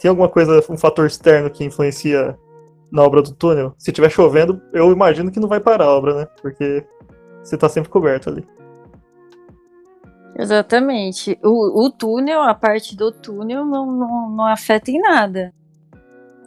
[0.01, 2.37] Tem alguma coisa, um fator externo que influencia
[2.91, 3.74] na obra do túnel?
[3.78, 6.28] Se estiver chovendo, eu imagino que não vai parar a obra, né?
[6.43, 6.85] Porque
[7.43, 8.45] você está sempre coberto ali.
[10.37, 11.39] Exatamente.
[11.43, 15.53] O, o, túnel, a parte do túnel, não, não, não afeta em nada.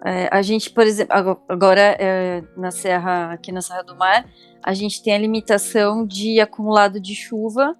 [0.05, 4.25] É, a gente, por exemplo, agora é, na Serra, aqui na Serra do Mar,
[4.61, 7.75] a gente tem a limitação de acumulado de chuva,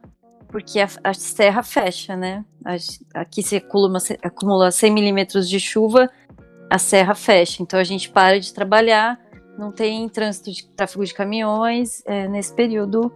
[0.48, 2.46] porque a, a serra fecha, né?
[2.64, 2.76] A,
[3.22, 6.10] aqui se acumula, acumula 100 milímetros de chuva,
[6.70, 7.62] a serra fecha.
[7.64, 9.20] Então a gente para de trabalhar,
[9.58, 13.12] não tem trânsito de tráfego de caminhões é, nesse período,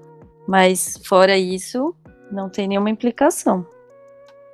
[0.47, 1.95] mas fora isso,
[2.31, 3.63] não tem nenhuma implicação.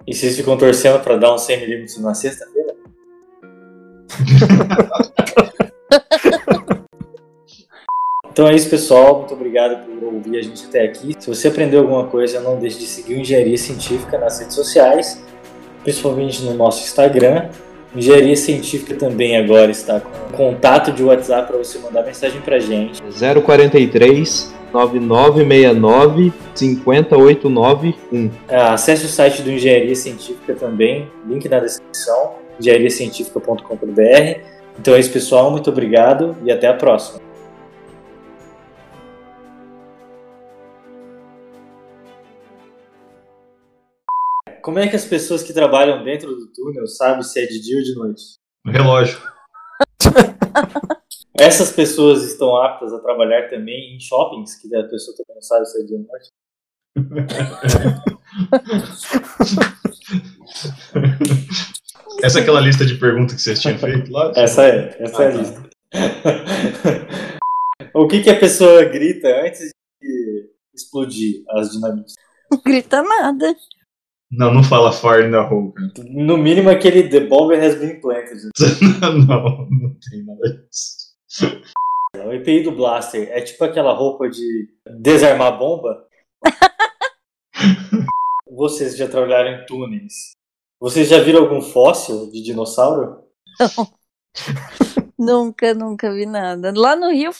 [0.05, 2.76] E vocês ficam torcendo para dar uns 100 milímetros na sexta-feira?
[8.30, 9.19] então é isso, pessoal.
[9.19, 11.15] Muito obrigado por ouvir a gente até aqui.
[11.17, 15.24] Se você aprendeu alguma coisa, não deixe de seguir o Engenharia Científica nas redes sociais,
[15.84, 17.47] principalmente no nosso Instagram.
[17.95, 23.01] Engenharia Científica também agora está com contato de WhatsApp para você mandar mensagem para gente.
[23.01, 28.32] 043 9969 50891.
[28.47, 34.39] É, acesse o site do Engenharia Científica também, link na descrição engenhariacientifica.com.br.
[34.80, 35.51] Então é isso, pessoal.
[35.51, 37.21] Muito obrigado e até a próxima.
[44.61, 47.78] Como é que as pessoas que trabalham dentro do túnel sabem se é de dia
[47.78, 48.24] ou de noite?
[48.65, 49.19] Relógio.
[51.43, 55.65] Essas pessoas estão aptas a trabalhar também em shoppings, que a pessoa também não sabe
[55.65, 56.29] se é dia ou noite?
[62.23, 64.31] Essa é aquela lista de perguntas que vocês tinham feito lá?
[64.37, 65.37] Essa é, essa ah, é a tá.
[65.37, 65.69] lista.
[67.93, 69.71] o que, que a pessoa grita antes
[70.01, 72.13] de explodir as dinamites?
[72.65, 73.53] Grita nada.
[74.31, 75.91] Não, não fala fire in the hole, cara.
[76.09, 78.49] No mínimo aquele The Bomb Has Been Planted.
[79.27, 81.02] não, não tem nada disso.
[82.15, 84.69] O EPI do Blaster é tipo aquela roupa de
[84.99, 86.07] desarmar bomba?
[88.49, 90.34] Vocês já trabalharam em túneis.
[90.79, 93.23] Vocês já viram algum fóssil de dinossauro?
[95.17, 96.73] Nunca, nunca vi nada.
[96.75, 97.31] Lá no Rio,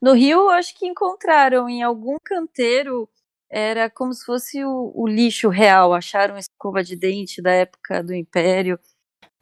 [0.00, 3.08] no Rio, acho que encontraram em algum canteiro.
[3.50, 5.92] Era como se fosse o, o lixo real.
[5.92, 8.78] Acharam escova de dente da época do Império.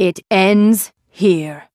[0.01, 1.71] It ends here.